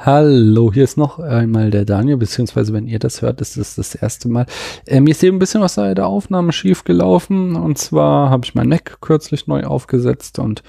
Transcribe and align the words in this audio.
Hallo, 0.00 0.72
hier 0.72 0.84
ist 0.84 0.96
noch 0.96 1.18
einmal 1.18 1.72
der 1.72 1.84
Daniel, 1.84 2.18
beziehungsweise 2.18 2.72
wenn 2.72 2.86
ihr 2.86 3.00
das 3.00 3.20
hört, 3.20 3.40
ist 3.40 3.56
das, 3.56 3.74
das 3.74 3.96
erste 3.96 4.28
Mal. 4.28 4.46
Äh, 4.86 5.00
mir 5.00 5.10
ist 5.10 5.24
eben 5.24 5.36
ein 5.36 5.38
bisschen 5.40 5.60
was 5.60 5.74
bei 5.74 5.92
der 5.92 6.06
Aufnahme 6.06 6.52
schief 6.52 6.84
gelaufen. 6.84 7.56
Und 7.56 7.78
zwar 7.78 8.30
habe 8.30 8.44
ich 8.44 8.54
mein 8.54 8.68
Mac 8.68 8.98
kürzlich 9.00 9.48
neu 9.48 9.64
aufgesetzt 9.64 10.38
und 10.38 10.62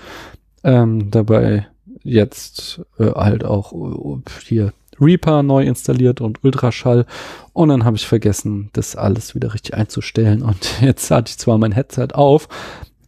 ähm, 0.64 1.12
dabei 1.12 1.68
jetzt 2.02 2.82
äh, 2.98 3.12
halt 3.12 3.46
auch 3.46 3.72
uh, 3.72 4.20
hier 4.48 4.74
Reaper 5.00 5.44
neu 5.44 5.64
installiert 5.64 6.22
und 6.22 6.44
Ultraschall. 6.44 7.06
Und 7.54 7.70
dann 7.70 7.86
habe 7.86 7.98
ich 7.98 8.08
vergessen, 8.08 8.72
das 8.74 8.96
alles 8.96 9.36
wieder 9.36 9.54
richtig 9.54 9.76
einzustellen. 9.76 10.42
Und 10.42 10.68
jetzt 10.82 11.12
hatte 11.12 11.30
ich 11.30 11.38
zwar 11.38 11.60
mein 11.60 11.74
Headset 11.74 12.14
auf, 12.14 12.48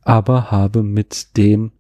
aber 0.03 0.51
habe 0.51 0.83
mit 0.83 1.35
dem 1.35 1.71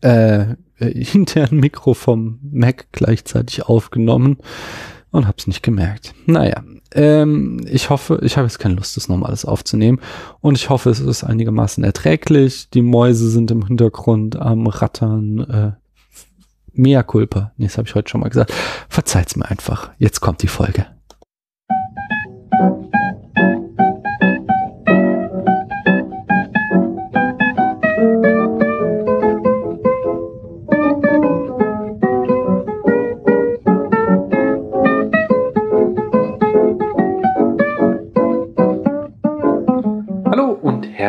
äh, 0.00 0.54
äh, 0.82 1.04
internen 1.14 1.60
Mikro 1.60 1.94
vom 1.94 2.38
Mac 2.42 2.86
gleichzeitig 2.92 3.64
aufgenommen 3.64 4.38
und 5.10 5.26
habe 5.26 5.36
es 5.38 5.46
nicht 5.46 5.62
gemerkt. 5.62 6.14
Naja, 6.26 6.62
ähm, 6.94 7.60
ich 7.68 7.90
hoffe, 7.90 8.20
ich 8.22 8.36
habe 8.36 8.46
jetzt 8.46 8.58
keine 8.58 8.74
Lust, 8.74 8.96
das 8.96 9.08
nochmal 9.08 9.28
alles 9.28 9.44
aufzunehmen 9.44 10.00
und 10.40 10.56
ich 10.56 10.70
hoffe, 10.70 10.90
es 10.90 11.00
ist 11.00 11.24
einigermaßen 11.24 11.84
erträglich. 11.84 12.70
Die 12.70 12.82
Mäuse 12.82 13.30
sind 13.30 13.50
im 13.50 13.66
Hintergrund 13.66 14.36
am 14.36 14.66
Rattern. 14.66 15.38
Äh, 15.38 15.72
Mea 16.74 17.02
culpa. 17.02 17.52
Nee, 17.58 17.66
das 17.66 17.76
habe 17.76 17.86
ich 17.86 17.94
heute 17.94 18.08
schon 18.08 18.22
mal 18.22 18.30
gesagt. 18.30 18.52
Verzeiht's 18.88 19.36
mir 19.36 19.48
einfach. 19.50 19.90
Jetzt 19.98 20.20
kommt 20.20 20.42
die 20.42 20.48
Folge. 20.48 20.86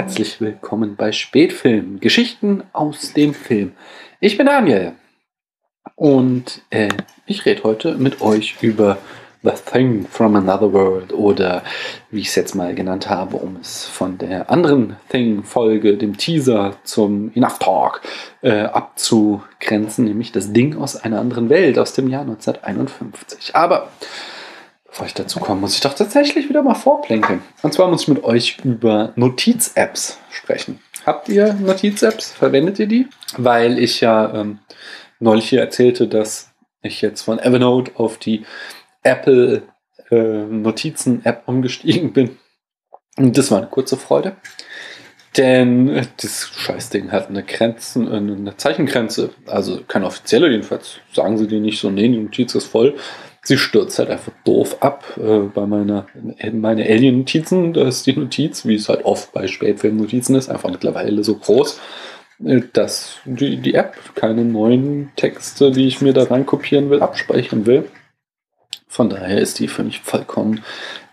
Herzlich 0.03 0.41
willkommen 0.41 0.97
bei 0.97 1.13
Spätfilm, 1.13 2.01
Geschichten 2.01 2.63
aus 2.73 3.13
dem 3.13 3.33
Film. 3.33 3.71
Ich 4.19 4.35
bin 4.35 4.47
Daniel 4.47 4.91
und 5.95 6.61
äh, 6.71 6.89
ich 7.25 7.45
rede 7.45 7.63
heute 7.63 7.95
mit 7.95 8.19
euch 8.19 8.57
über 8.59 8.97
The 9.43 9.51
Thing 9.71 10.05
from 10.05 10.35
Another 10.35 10.73
World 10.73 11.13
oder 11.13 11.63
wie 12.11 12.19
ich 12.19 12.27
es 12.27 12.35
jetzt 12.35 12.53
mal 12.53 12.75
genannt 12.75 13.09
habe, 13.09 13.37
um 13.37 13.55
es 13.61 13.85
von 13.85 14.17
der 14.17 14.51
anderen 14.51 14.97
Thing-Folge, 15.07 15.95
dem 15.95 16.17
Teaser 16.17 16.75
zum 16.83 17.31
Enough 17.33 17.59
Talk 17.59 18.01
äh, 18.41 18.63
abzugrenzen, 18.63 20.03
nämlich 20.03 20.33
das 20.33 20.51
Ding 20.51 20.75
aus 20.75 20.97
einer 20.97 21.21
anderen 21.21 21.47
Welt 21.47 21.79
aus 21.79 21.93
dem 21.93 22.09
Jahr 22.09 22.23
1951. 22.23 23.55
Aber 23.55 23.87
Bevor 24.93 25.07
ich 25.07 25.15
dazu 25.15 25.39
komme, 25.39 25.61
muss 25.61 25.73
ich 25.73 25.81
doch 25.81 25.95
tatsächlich 25.95 26.49
wieder 26.49 26.61
mal 26.61 26.75
vorplänkeln. 26.75 27.41
Und 27.63 27.73
zwar 27.73 27.87
muss 27.87 28.03
ich 28.03 28.09
mit 28.09 28.23
euch 28.23 28.59
über 28.63 29.11
Notiz-Apps 29.15 30.19
sprechen. 30.29 30.77
Habt 31.03 31.29
ihr 31.29 31.55
Notiz-Apps? 31.55 32.31
Verwendet 32.33 32.77
ihr 32.77 32.85
die? 32.85 33.07
Weil 33.35 33.79
ich 33.79 34.01
ja 34.01 34.31
ähm, 34.35 34.59
neulich 35.19 35.49
hier 35.49 35.61
erzählte, 35.61 36.07
dass 36.07 36.51
ich 36.83 37.01
jetzt 37.01 37.23
von 37.23 37.39
Evernote 37.39 37.93
auf 37.95 38.19
die 38.19 38.45
Apple 39.01 39.63
äh, 40.11 40.15
Notizen-App 40.15 41.41
umgestiegen 41.47 42.13
bin. 42.13 42.37
Und 43.17 43.35
das 43.35 43.49
war 43.49 43.57
eine 43.57 43.67
kurze 43.71 43.97
Freude. 43.97 44.35
Denn 45.37 46.07
das 46.21 46.51
Scheißding 46.55 47.11
hat 47.11 47.29
eine 47.29 47.41
Grenze, 47.41 47.99
eine 47.99 48.55
Zeichengrenze. 48.57 49.31
Also 49.47 49.81
keine 49.87 50.05
offizielle, 50.05 50.51
jedenfalls 50.51 50.99
sagen 51.11 51.39
sie 51.39 51.47
die 51.47 51.59
nicht 51.59 51.79
so, 51.79 51.89
nee, 51.89 52.07
die 52.07 52.19
Notiz 52.19 52.53
ist 52.53 52.67
voll 52.67 52.95
sie 53.43 53.57
stürzt 53.57 53.99
halt 53.99 54.09
einfach 54.09 54.31
doof 54.45 54.77
ab. 54.81 55.05
Äh, 55.17 55.39
bei 55.53 55.65
meiner 55.65 56.07
meine 56.53 56.85
Alien-Notizen, 56.85 57.73
da 57.73 57.87
ist 57.87 58.07
die 58.07 58.17
Notiz, 58.17 58.65
wie 58.65 58.75
es 58.75 58.89
halt 58.89 59.05
oft 59.05 59.31
bei 59.33 59.47
Spätfilm-Notizen 59.47 60.35
ist, 60.35 60.49
einfach 60.49 60.71
mittlerweile 60.71 61.23
so 61.23 61.35
groß, 61.35 61.79
äh, 62.45 62.61
dass 62.73 63.17
die, 63.25 63.57
die 63.57 63.75
App 63.75 63.97
keine 64.15 64.43
neuen 64.45 65.11
Texte, 65.15 65.71
die 65.71 65.87
ich 65.87 66.01
mir 66.01 66.13
da 66.13 66.23
rein 66.23 66.45
kopieren 66.45 66.89
will, 66.89 67.01
abspeichern 67.01 67.65
will. 67.65 67.89
Von 68.87 69.09
daher 69.09 69.39
ist 69.39 69.59
die 69.59 69.67
für 69.67 69.83
mich 69.83 70.01
vollkommen 70.01 70.63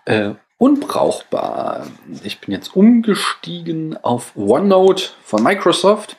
äh, 0.04 0.32
unbrauchbar. 0.58 1.86
Ich 2.22 2.40
bin 2.40 2.52
jetzt 2.52 2.76
umgestiegen 2.76 3.96
auf 3.96 4.36
OneNote 4.36 5.10
von 5.22 5.42
Microsoft. 5.42 6.16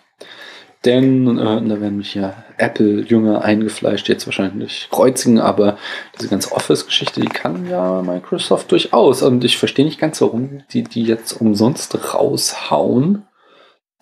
Denn 0.83 1.37
äh, 1.37 1.61
da 1.67 1.79
werden 1.79 1.97
mich 1.97 2.15
ja 2.15 2.43
Apple-Jünger 2.57 3.43
eingefleischt, 3.43 4.09
jetzt 4.09 4.25
wahrscheinlich 4.25 4.87
kreuzigen, 4.89 5.39
aber 5.39 5.77
diese 6.15 6.27
ganze 6.27 6.51
Office-Geschichte, 6.53 7.21
die 7.21 7.27
kann 7.27 7.69
ja 7.69 8.01
Microsoft 8.01 8.71
durchaus. 8.71 9.21
Und 9.21 9.43
ich 9.43 9.59
verstehe 9.59 9.85
nicht 9.85 9.99
ganz, 9.99 10.21
warum 10.21 10.63
die 10.71 10.83
die 10.83 11.03
jetzt 11.03 11.33
umsonst 11.33 12.13
raushauen. 12.13 13.27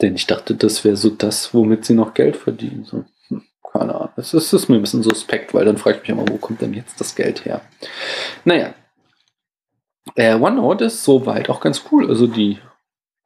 Denn 0.02 0.16
ich 0.16 0.28
dachte, 0.28 0.56
das 0.56 0.86
wäre 0.86 0.96
so 0.96 1.10
das, 1.10 1.54
womit 1.54 1.84
sie 1.84 1.94
noch 1.94 2.14
Geld 2.14 2.38
verdienen. 2.38 2.86
So, 2.86 3.04
hm, 3.28 3.44
keine 3.74 3.96
Ahnung. 3.96 4.10
Es 4.16 4.34
ist, 4.34 4.54
ist, 4.54 4.70
mir 4.70 4.76
ein 4.76 4.82
bisschen 4.82 5.04
suspekt, 5.04 5.54
weil 5.54 5.66
dann 5.66 5.78
frage 5.78 5.98
ich 5.98 6.04
mich 6.04 6.12
immer, 6.12 6.30
wo 6.30 6.38
kommt 6.38 6.62
denn 6.62 6.74
jetzt 6.74 7.02
das 7.02 7.16
Geld 7.16 7.44
her? 7.44 7.60
Naja. 8.46 8.74
Äh, 10.16 10.36
OneNote 10.36 10.86
ist 10.86 11.04
soweit 11.04 11.50
auch 11.50 11.60
ganz 11.60 11.84
cool. 11.92 12.08
Also 12.08 12.26
die 12.26 12.60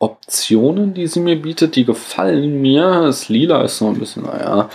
Optionen, 0.03 0.93
die 0.93 1.07
sie 1.07 1.21
mir 1.21 1.41
bietet, 1.41 1.77
die 1.77 1.85
gefallen 1.85 2.61
mir. 2.61 3.03
Das 3.03 3.29
Lila 3.29 3.63
ist 3.63 3.77
so 3.77 3.87
ein 3.87 3.99
bisschen, 3.99 4.23
naja, 4.23 4.69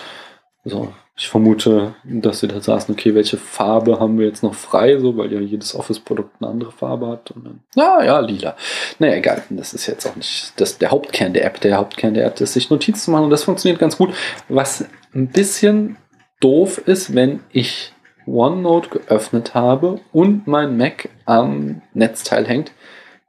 so. 0.65 0.93
Ich 1.21 1.29
vermute, 1.29 1.97
dass 2.05 2.39
sie 2.39 2.47
da 2.47 2.61
saßen, 2.61 2.95
okay, 2.95 3.13
welche 3.13 3.39
Farbe 3.39 3.99
haben 3.99 4.21
wir 4.21 4.27
jetzt 4.27 4.45
noch 4.45 4.55
frei, 4.55 5.01
so, 5.01 5.17
weil 5.17 5.33
ja 5.33 5.41
jedes 5.41 5.75
Office-Produkt 5.75 6.37
eine 6.41 6.49
andere 6.49 6.71
Farbe 6.71 7.09
hat. 7.09 7.33
Und 7.33 7.45
dann, 7.45 7.61
ja, 7.75 8.05
ja, 8.05 8.21
lila. 8.21 8.55
Naja, 9.01 9.17
egal. 9.17 9.43
Das 9.51 9.75
ist 9.75 9.89
jetzt 9.89 10.07
auch 10.07 10.15
nicht 10.15 10.53
das, 10.61 10.79
der 10.79 10.93
Hauptkern 10.93 11.33
der 11.33 11.45
App. 11.45 11.61
Der 11.61 11.77
Hauptkern 11.77 12.15
der 12.15 12.25
App 12.25 12.41
ist, 12.41 12.53
sich 12.53 12.71
Notizen 12.71 13.01
zu 13.01 13.11
machen 13.11 13.25
und 13.25 13.31
das 13.31 13.43
funktioniert 13.43 13.81
ganz 13.81 13.99
gut. 13.99 14.15
Was 14.49 14.87
ein 15.13 15.27
bisschen 15.27 15.97
doof 16.39 16.79
ist, 16.87 17.17
wenn 17.17 17.41
ich 17.51 17.93
OneNote 18.25 18.91
geöffnet 18.91 19.55
habe 19.55 19.99
und 20.13 20.47
mein 20.47 20.77
Mac 20.77 21.09
am 21.25 21.83
Netzteil 21.95 22.47
hängt, 22.47 22.71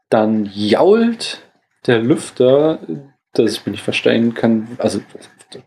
dann 0.09 0.47
jault 0.53 1.39
der 1.85 1.99
Lüfter, 1.99 2.79
dass 3.33 3.53
ich 3.53 3.65
mir 3.65 3.71
nicht 3.71 3.83
verstehen 3.83 4.33
kann, 4.33 4.67
also 4.77 4.99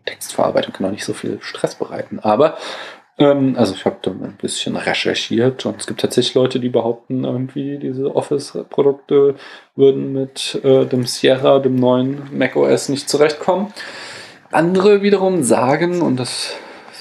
Textverarbeitung 0.05 0.73
kann 0.73 0.85
auch 0.85 0.91
nicht 0.91 1.05
so 1.05 1.13
viel 1.13 1.39
Stress 1.41 1.75
bereiten, 1.75 2.19
aber 2.19 2.57
ähm, 3.17 3.55
also 3.57 3.73
ich 3.75 3.85
habe 3.85 3.97
da 4.01 4.11
ein 4.11 4.37
bisschen 4.41 4.75
recherchiert 4.75 5.65
und 5.65 5.79
es 5.79 5.87
gibt 5.87 6.01
tatsächlich 6.01 6.33
Leute, 6.35 6.59
die 6.59 6.69
behaupten, 6.69 7.23
irgendwie 7.23 7.77
diese 7.77 8.15
Office-Produkte 8.15 9.35
würden 9.75 10.13
mit 10.13 10.59
äh, 10.63 10.85
dem 10.85 11.05
Sierra, 11.05 11.59
dem 11.59 11.75
neuen 11.75 12.37
macOS 12.37 12.89
nicht 12.89 13.09
zurechtkommen. 13.09 13.73
Andere 14.51 15.01
wiederum 15.01 15.43
sagen, 15.43 16.01
und 16.01 16.17
das 16.17 16.55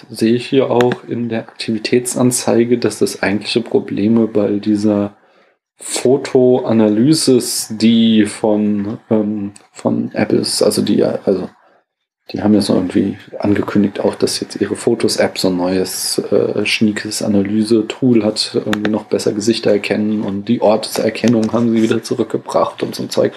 sehe 0.09 0.35
ich 0.35 0.47
hier 0.47 0.71
auch 0.71 1.05
in 1.07 1.29
der 1.29 1.41
Aktivitätsanzeige, 1.41 2.79
dass 2.79 2.99
das 2.99 3.23
eigentliche 3.23 3.61
Probleme 3.61 4.27
bei 4.27 4.53
dieser 4.59 5.15
Fotoanalysis, 5.77 7.69
die 7.71 8.27
von, 8.27 8.99
ähm, 9.11 9.53
von 9.73 10.13
Apple 10.13 10.39
ist, 10.39 10.63
also 10.63 10.83
die 10.83 11.03
also 11.03 11.49
die 12.31 12.43
haben 12.43 12.55
ja 12.55 12.61
so 12.61 12.75
irgendwie 12.75 13.19
angekündigt 13.39 14.01
auch, 14.01 14.15
dass 14.15 14.41
jetzt 14.41 14.61
ihre 14.61 14.77
Fotos-App 14.77 15.39
so 15.39 15.49
ein 15.49 15.57
neues, 15.57 16.19
äh, 16.19 16.65
schniekes 16.65 17.23
Analyse-Tool 17.23 18.25
hat, 18.25 18.53
irgendwie 18.55 18.91
noch 18.91 19.05
besser 19.05 19.33
Gesichter 19.33 19.73
erkennen 19.73 20.23
und 20.23 20.49
die 20.49 20.63
Ortserkennung 20.63 21.53
haben 21.53 21.73
sie 21.73 21.83
wieder 21.83 22.03
zurückgebracht 22.03 22.83
und 22.83 22.95
so 22.95 23.03
ein 23.03 23.11
Zeug. 23.11 23.33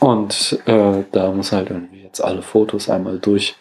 Und 0.00 0.58
äh, 0.66 1.04
da 1.12 1.32
muss 1.32 1.52
halt 1.52 1.70
irgendwie 1.70 2.02
jetzt 2.02 2.20
alle 2.22 2.42
Fotos 2.42 2.90
einmal 2.90 3.18
durch 3.18 3.56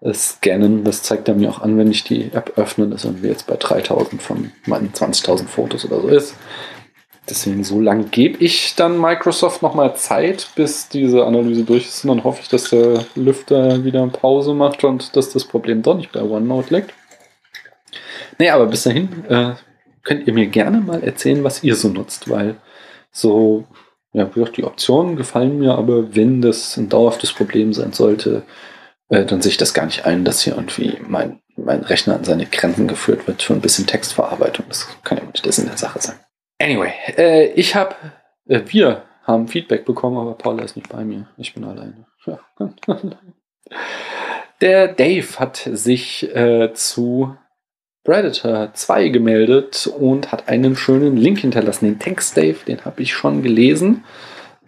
äh, 0.00 0.12
scannen. 0.12 0.82
Das 0.82 1.02
zeigt 1.02 1.28
er 1.28 1.34
mir 1.34 1.50
auch 1.50 1.60
an, 1.60 1.78
wenn 1.78 1.90
ich 1.90 2.02
die 2.02 2.32
App 2.32 2.54
öffne, 2.56 2.88
dass 2.88 3.04
irgendwie 3.04 3.28
jetzt 3.28 3.46
bei 3.46 3.56
3000 3.56 4.20
von 4.20 4.50
meinen 4.66 4.92
20.000 4.92 5.46
Fotos 5.46 5.84
oder 5.84 6.00
so 6.00 6.08
ist. 6.08 6.34
Deswegen, 7.30 7.62
so 7.62 7.80
lange 7.80 8.04
gebe 8.04 8.42
ich 8.44 8.74
dann 8.74 9.00
Microsoft 9.00 9.62
nochmal 9.62 9.94
Zeit, 9.94 10.48
bis 10.56 10.88
diese 10.88 11.24
Analyse 11.24 11.62
durch 11.62 11.86
ist. 11.86 12.04
Und 12.04 12.08
dann 12.16 12.24
hoffe 12.24 12.40
ich, 12.42 12.48
dass 12.48 12.70
der 12.70 13.04
Lüfter 13.14 13.84
wieder 13.84 14.06
Pause 14.08 14.52
macht 14.52 14.82
und 14.82 15.14
dass 15.16 15.30
das 15.30 15.44
Problem 15.44 15.82
doch 15.82 15.96
nicht 15.96 16.10
bei 16.10 16.22
OneNote 16.22 16.74
liegt. 16.74 16.92
Nee, 18.38 18.50
aber 18.50 18.66
bis 18.66 18.82
dahin 18.82 19.24
äh, 19.28 19.52
könnt 20.02 20.26
ihr 20.26 20.32
mir 20.32 20.46
gerne 20.46 20.80
mal 20.80 21.02
erzählen, 21.04 21.44
was 21.44 21.62
ihr 21.62 21.76
so 21.76 21.88
nutzt, 21.88 22.28
weil 22.28 22.56
so, 23.12 23.64
ja, 24.12 24.24
die 24.24 24.64
Optionen 24.64 25.16
gefallen 25.16 25.58
mir, 25.58 25.74
aber 25.74 26.14
wenn 26.14 26.42
das 26.42 26.76
ein 26.76 26.88
dauerhaftes 26.88 27.32
Problem 27.32 27.72
sein 27.72 27.92
sollte, 27.92 28.42
äh, 29.08 29.24
dann 29.24 29.40
sehe 29.42 29.50
ich 29.50 29.58
das 29.58 29.74
gar 29.74 29.86
nicht 29.86 30.06
ein, 30.06 30.24
dass 30.24 30.42
hier 30.42 30.56
irgendwie 30.56 30.98
mein, 31.06 31.40
mein 31.56 31.82
Rechner 31.82 32.16
an 32.16 32.24
seine 32.24 32.46
Grenzen 32.46 32.88
geführt 32.88 33.26
wird 33.28 33.42
für 33.42 33.52
ein 33.52 33.60
bisschen 33.60 33.86
Textverarbeitung. 33.86 34.64
Das 34.68 34.88
kann 35.04 35.18
ja 35.18 35.24
nicht 35.24 35.46
das 35.46 35.58
in 35.58 35.66
der 35.66 35.76
Sache 35.76 36.00
sein. 36.00 36.18
Anyway, 36.60 36.92
äh, 37.16 37.46
ich 37.52 37.74
habe, 37.74 37.94
äh, 38.46 38.60
wir 38.66 39.02
haben 39.24 39.48
Feedback 39.48 39.86
bekommen, 39.86 40.18
aber 40.18 40.34
Paula 40.34 40.62
ist 40.62 40.76
nicht 40.76 40.90
bei 40.90 41.04
mir. 41.04 41.26
Ich 41.38 41.54
bin 41.54 41.64
alleine. 41.64 42.06
Der 44.60 44.88
Dave 44.88 45.38
hat 45.38 45.56
sich 45.72 46.34
äh, 46.36 46.74
zu 46.74 47.34
Predator 48.04 48.74
2 48.74 49.08
gemeldet 49.08 49.86
und 49.86 50.32
hat 50.32 50.50
einen 50.50 50.76
schönen 50.76 51.16
Link 51.16 51.38
hinterlassen. 51.38 51.86
Den 51.86 51.98
Text 51.98 52.36
Dave, 52.36 52.58
den 52.66 52.84
habe 52.84 53.00
ich 53.00 53.14
schon 53.14 53.42
gelesen. 53.42 54.04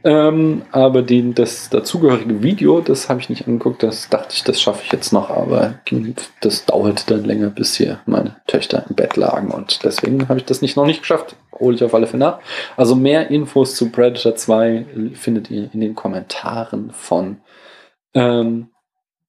Ähm, 0.05 0.63
aber 0.73 1.03
den, 1.03 1.35
das 1.35 1.71
dazugehörige 1.71 2.43
Video, 2.43 2.81
das 2.81 3.09
habe 3.09 3.21
ich 3.21 3.29
nicht 3.29 3.47
angeguckt. 3.47 3.83
Das 3.83 4.09
dachte 4.09 4.35
ich, 4.35 4.43
das 4.43 4.61
schaffe 4.61 4.83
ich 4.85 4.93
jetzt 4.93 5.13
noch. 5.13 5.31
Aber 5.31 5.75
das 6.41 6.65
dauerte 6.67 7.05
dann 7.07 7.25
länger, 7.25 7.51
bis 7.51 7.77
hier 7.77 8.01
meine 8.07 8.37
Töchter 8.47 8.85
im 8.89 8.97
Bett 8.97 9.17
lagen. 9.17 9.51
Und 9.51 9.85
deswegen 9.85 10.29
habe 10.29 10.41
ich 10.41 10.45
das 10.45 10.63
nicht, 10.63 10.77
noch 10.77 10.87
nicht 10.87 11.01
geschafft. 11.01 11.37
Hole 11.53 11.77
ich 11.77 11.85
auf 11.85 11.95
alle 11.95 12.07
Fälle 12.07 12.25
nach. 12.25 12.41
Also 12.77 12.97
mehr 12.97 13.31
Infos 13.31 13.77
zu 13.77 13.91
Predator 13.91 14.35
2 14.35 14.87
findet 15.15 15.51
ihr 15.51 15.71
in 15.73 15.81
den 15.81 15.95
Kommentaren 15.95 16.91
von 16.93 17.39
ähm, 18.15 18.69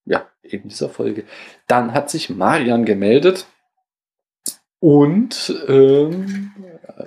ja, 0.05 0.25
eben 0.43 0.69
dieser 0.69 0.89
Folge. 0.89 1.23
Dann 1.67 1.93
hat 1.93 2.09
sich 2.09 2.29
Marian 2.29 2.85
gemeldet 2.85 3.45
und 4.79 5.53
ähm, 5.67 6.51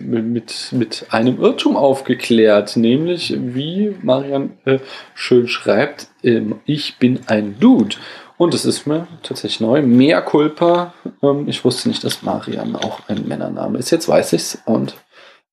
mit, 0.01 0.73
mit 0.73 1.07
einem 1.11 1.41
Irrtum 1.41 1.77
aufgeklärt, 1.77 2.77
nämlich 2.77 3.35
wie 3.37 3.95
Marian 4.03 4.59
äh, 4.65 4.79
schön 5.15 5.49
schreibt, 5.49 6.09
ähm, 6.23 6.61
ich 6.65 6.99
bin 6.99 7.21
ein 7.27 7.59
Dude. 7.61 7.97
Und 8.39 8.53
es 8.53 8.67
ist 8.67 8.87
mir 8.87 9.07
tatsächlich 9.23 9.61
neu. 9.61 9.81
Mehr 9.81 10.21
Culpa. 10.21 10.93
Ähm, 11.23 11.49
ich 11.49 11.65
wusste 11.65 11.89
nicht, 11.89 12.05
dass 12.05 12.23
Marian 12.23 12.77
auch 12.77 13.01
ein 13.09 13.27
Männername 13.27 13.79
ist. 13.79 13.91
Jetzt 13.91 14.09
weiß 14.09 14.35
ich's 14.35 14.59
und 14.67 14.95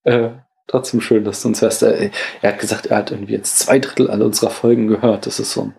äh, 0.03 0.29
trotzdem 0.67 0.99
schön, 0.99 1.23
dass 1.23 1.41
du 1.41 1.49
uns 1.49 1.61
hörst. 1.61 1.83
Er, 1.83 2.11
er 2.41 2.51
hat 2.51 2.59
gesagt, 2.59 2.87
er 2.87 2.97
hat 2.97 3.11
irgendwie 3.11 3.33
jetzt 3.33 3.59
zwei 3.59 3.79
Drittel 3.79 4.09
aller 4.09 4.25
unserer 4.25 4.49
Folgen 4.49 4.87
gehört. 4.87 5.25
Das 5.25 5.39
ist 5.39 5.53
so 5.53 5.61
ein 5.61 5.75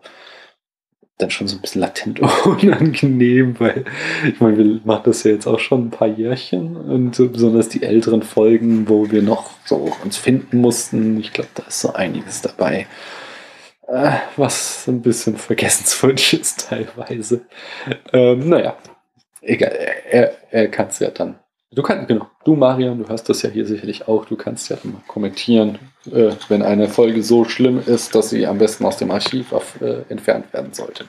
dann 1.19 1.31
schon 1.31 1.47
so 1.47 1.57
ein 1.57 1.61
bisschen 1.61 1.81
latent 1.81 2.21
unangenehm, 2.45 3.59
weil 3.61 3.85
ich 4.27 4.41
meine, 4.41 4.59
wir 4.59 4.81
machen 4.85 5.05
das 5.05 5.23
ja 5.23 5.33
jetzt 5.33 5.47
auch 5.47 5.61
schon 5.61 5.87
ein 5.87 5.91
paar 5.91 6.09
Jährchen 6.09 6.77
und 6.77 7.15
so 7.15 7.29
besonders 7.29 7.69
die 7.69 7.83
älteren 7.83 8.23
Folgen, 8.23 8.89
wo 8.89 9.11
wir 9.11 9.23
noch 9.23 9.51
so 9.65 9.93
uns 10.03 10.17
finden 10.17 10.59
mussten. 10.59 11.19
Ich 11.21 11.33
glaube, 11.33 11.51
da 11.55 11.65
ist 11.65 11.81
so 11.81 11.93
einiges 11.93 12.43
dabei, 12.43 12.87
äh, 13.87 14.17
was 14.37 14.89
ein 14.89 15.03
bisschen 15.03 15.37
vergessenswürdig 15.37 16.41
ist 16.41 16.69
teilweise. 16.69 17.43
Ähm, 18.13 18.49
naja, 18.49 18.77
egal, 19.41 19.73
er, 20.11 20.33
er 20.51 20.69
kann 20.69 20.89
es 20.89 20.99
ja 20.99 21.11
dann 21.11 21.39
Du 21.75 21.83
kannst, 21.83 22.07
genau, 22.07 22.27
du 22.45 22.55
Marian, 22.55 23.03
du 23.03 23.09
hast 23.09 23.29
das 23.29 23.43
ja 23.43 23.51
hier 23.51 23.67
sicherlich 23.67 24.07
auch, 24.07 24.25
du 24.27 24.37
kannst 24.37 24.71
ja 24.71 24.77
mal 24.85 25.03
kommentieren, 25.09 25.79
äh, 26.13 26.31
wenn 26.49 26.63
eine 26.63 26.89
Folge 26.89 27.23
so 27.23 27.45
schlimm 27.45 27.83
ist, 27.85 28.15
dass 28.15 28.31
sie 28.31 28.47
am 28.47 28.59
besten 28.59 28.85
aus 28.85 28.97
dem 28.97 29.11
Archiv 29.11 29.53
auf, 29.53 29.81
äh, 29.81 30.03
entfernt 30.09 30.53
werden 30.53 30.73
sollte. 30.73 31.07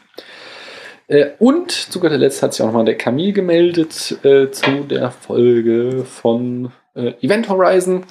Äh, 1.07 1.27
und 1.37 1.71
zu 1.71 1.99
guter 1.99 2.17
Letzt 2.17 2.41
hat 2.41 2.53
sich 2.53 2.63
auch 2.63 2.67
nochmal 2.67 2.85
der 2.85 2.97
Camille 2.97 3.33
gemeldet 3.33 4.17
äh, 4.23 4.49
zu 4.49 4.85
der 4.89 5.11
Folge 5.11 6.03
von 6.03 6.71
äh, 6.95 7.13
Event 7.21 7.47
Horizon 7.47 8.03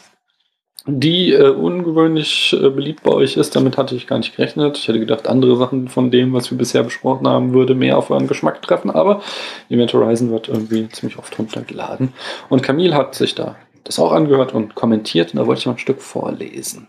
die 0.87 1.33
äh, 1.33 1.49
ungewöhnlich 1.49 2.55
äh, 2.61 2.69
beliebt 2.69 3.03
bei 3.03 3.13
euch 3.13 3.37
ist. 3.37 3.57
Damit 3.57 3.79
hatte 3.79 3.95
ich 3.95 4.07
gar 4.07 4.19
nicht 4.19 4.37
gerechnet. 4.37 4.77
Ich 4.77 4.87
hätte 4.87 5.01
gedacht, 5.01 5.27
andere 5.27 5.57
Sachen 5.57 5.89
von 5.89 6.11
dem, 6.11 6.33
was 6.35 6.51
wir 6.51 6.59
bisher 6.59 6.83
besprochen 6.83 7.27
haben, 7.27 7.55
würde 7.55 7.75
mehr 7.75 7.97
auf 7.97 8.11
euren 8.11 8.27
Geschmack 8.27 8.61
treffen. 8.61 8.91
Aber 8.91 9.23
Event 9.71 9.95
Horizon 9.95 10.31
wird 10.31 10.49
irgendwie 10.49 10.89
ziemlich 10.91 11.19
oft 11.19 11.39
runtergeladen. 11.39 12.13
Und 12.51 12.63
Camille 12.63 12.95
hat 12.95 13.15
sich 13.15 13.35
da 13.35 13.57
das 13.85 13.99
auch 13.99 14.13
angehört 14.13 14.55
und 14.55 14.75
kommentiert. 14.75 15.33
Und 15.33 15.41
da 15.41 15.47
wollte 15.47 15.61
ich 15.61 15.67
mal 15.67 15.73
ein 15.73 15.79
Stück 15.79 16.03
vorlesen. 16.03 16.89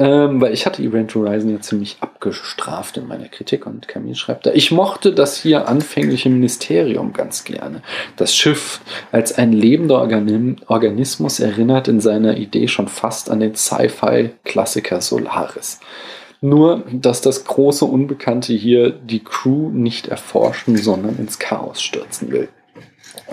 Ähm, 0.00 0.40
weil 0.40 0.54
ich 0.54 0.64
hatte 0.64 0.82
Event 0.82 1.14
Horizon 1.14 1.50
ja 1.50 1.60
ziemlich 1.60 1.98
abgestraft 2.00 2.96
in 2.96 3.06
meiner 3.06 3.28
Kritik 3.28 3.66
und 3.66 3.86
Camille 3.86 4.14
schreibt 4.14 4.46
da, 4.46 4.52
ich 4.52 4.70
mochte 4.70 5.12
das 5.12 5.36
hier 5.36 5.68
anfängliche 5.68 6.30
Ministerium 6.30 7.12
ganz 7.12 7.44
gerne. 7.44 7.82
Das 8.16 8.34
Schiff 8.34 8.80
als 9.12 9.36
ein 9.36 9.52
lebender 9.52 10.00
Organim 10.00 10.56
Organismus 10.68 11.38
erinnert 11.38 11.86
in 11.86 12.00
seiner 12.00 12.38
Idee 12.38 12.66
schon 12.66 12.88
fast 12.88 13.30
an 13.30 13.40
den 13.40 13.54
Sci-Fi-Klassiker 13.54 15.02
Solaris. 15.02 15.80
Nur, 16.40 16.84
dass 16.90 17.20
das 17.20 17.44
große 17.44 17.84
Unbekannte 17.84 18.54
hier 18.54 18.88
die 18.88 19.22
Crew 19.22 19.68
nicht 19.68 20.08
erforschen, 20.08 20.78
sondern 20.78 21.18
ins 21.18 21.38
Chaos 21.38 21.82
stürzen 21.82 22.32
will. 22.32 22.48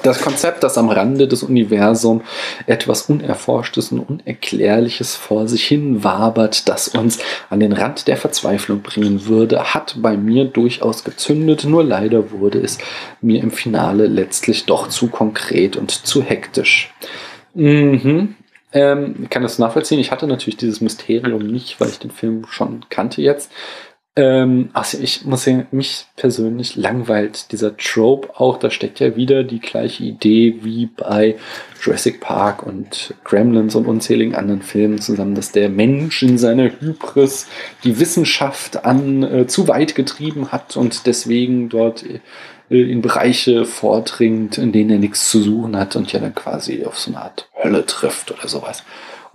Das 0.03 0.21
Konzept, 0.21 0.63
das 0.63 0.77
am 0.77 0.89
Rande 0.89 1.27
des 1.27 1.44
Universums 1.44 2.23
etwas 2.65 3.03
Unerforschtes 3.03 3.91
und 3.91 3.99
Unerklärliches 3.99 5.15
vor 5.15 5.47
sich 5.47 5.65
hin 5.65 6.03
wabert, 6.03 6.67
das 6.69 6.88
uns 6.89 7.19
an 7.49 7.59
den 7.59 7.73
Rand 7.73 8.07
der 8.07 8.17
Verzweiflung 8.17 8.81
bringen 8.81 9.25
würde, 9.25 9.73
hat 9.73 9.95
bei 9.99 10.17
mir 10.17 10.45
durchaus 10.45 11.03
gezündet, 11.03 11.65
nur 11.65 11.83
leider 11.83 12.31
wurde 12.31 12.59
es 12.59 12.77
mir 13.21 13.41
im 13.41 13.51
Finale 13.51 14.07
letztlich 14.07 14.65
doch 14.65 14.88
zu 14.89 15.07
konkret 15.07 15.75
und 15.75 15.91
zu 15.91 16.21
hektisch. 16.21 16.93
Mhm. 17.53 18.35
Ähm, 18.73 19.15
ich 19.23 19.29
kann 19.29 19.43
das 19.43 19.59
nachvollziehen. 19.59 20.00
Ich 20.00 20.11
hatte 20.11 20.27
natürlich 20.27 20.57
dieses 20.57 20.81
Mysterium 20.81 21.47
nicht, 21.47 21.79
weil 21.79 21.89
ich 21.89 22.00
den 22.00 22.11
Film 22.11 22.45
schon 22.50 22.85
kannte 22.89 23.21
jetzt. 23.21 23.51
Ähm, 24.17 24.69
also 24.73 24.97
ich 24.97 25.25
muss 25.25 25.43
sagen, 25.43 25.67
mich 25.69 26.07
persönlich 26.15 26.75
langweilt 26.75 27.51
dieser 27.51 27.77
Trope 27.77 28.29
auch. 28.39 28.57
Da 28.57 28.71
steckt 28.71 28.99
ja 28.99 29.15
wieder 29.15 29.43
die 29.43 29.59
gleiche 29.59 30.03
Idee 30.03 30.55
wie 30.63 30.87
bei 30.87 31.35
Jurassic 31.81 32.19
Park 32.19 32.63
und 32.63 33.13
Gremlins 33.23 33.75
und 33.75 33.85
unzähligen 33.85 34.33
anderen 34.33 34.63
Filmen 34.63 34.99
zusammen, 34.99 35.35
dass 35.35 35.51
der 35.51 35.69
Mensch 35.69 36.23
in 36.23 36.39
seiner 36.39 36.71
Hybris 36.79 37.47
die 37.83 37.99
Wissenschaft 37.99 38.85
an 38.85 39.21
äh, 39.21 39.47
zu 39.47 39.67
weit 39.67 39.93
getrieben 39.93 40.51
hat 40.51 40.75
und 40.75 41.05
deswegen 41.05 41.69
dort 41.69 42.03
äh, 42.03 42.19
in 42.69 43.03
Bereiche 43.03 43.65
vordringt, 43.65 44.57
in 44.57 44.71
denen 44.71 44.89
er 44.89 44.99
nichts 44.99 45.29
zu 45.29 45.43
suchen 45.43 45.77
hat 45.77 45.95
und 45.95 46.11
ja 46.11 46.19
dann 46.19 46.33
quasi 46.33 46.83
auf 46.85 46.97
so 46.97 47.11
eine 47.11 47.21
Art 47.21 47.47
Hölle 47.63 47.85
trifft 47.85 48.31
oder 48.31 48.47
sowas. 48.47 48.83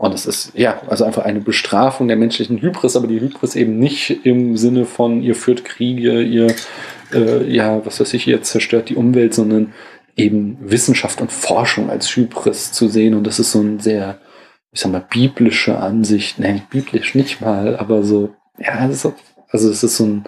Und 0.02 0.14
es 0.14 0.26
ist, 0.26 0.50
ja, 0.56 0.82
also 0.88 1.04
einfach 1.04 1.24
eine 1.24 1.38
Bestrafung 1.38 2.08
der 2.08 2.16
menschlichen 2.16 2.60
Hybris, 2.60 2.96
aber 2.96 3.06
die 3.06 3.20
Hybris 3.20 3.54
eben 3.54 3.78
nicht 3.78 4.26
im 4.26 4.56
Sinne 4.56 4.84
von, 4.84 5.22
ihr 5.22 5.36
führt 5.36 5.64
Kriege, 5.64 6.22
ihr, 6.22 6.48
äh, 7.14 7.48
ja, 7.48 7.86
was 7.86 8.00
weiß 8.00 8.12
ich, 8.14 8.26
ihr 8.26 8.42
zerstört 8.42 8.88
die 8.88 8.96
Umwelt, 8.96 9.32
sondern 9.32 9.72
eben 10.16 10.58
Wissenschaft 10.60 11.20
und 11.20 11.30
Forschung 11.30 11.88
als 11.88 12.16
Hybris 12.16 12.72
zu 12.72 12.88
sehen. 12.88 13.14
Und 13.14 13.28
das 13.28 13.38
ist 13.38 13.52
so 13.52 13.60
ein 13.60 13.78
sehr, 13.78 14.18
ich 14.72 14.80
sag 14.80 14.90
mal, 14.90 15.06
biblische 15.08 15.78
Ansicht. 15.78 16.40
Nein, 16.40 16.62
biblisch 16.68 17.14
nicht 17.14 17.40
mal, 17.40 17.76
aber 17.76 18.02
so, 18.02 18.34
ja, 18.58 18.90
so, 18.90 19.14
also 19.50 19.70
es 19.70 19.84
ist 19.84 19.98
so 19.98 20.04
ein, 20.04 20.24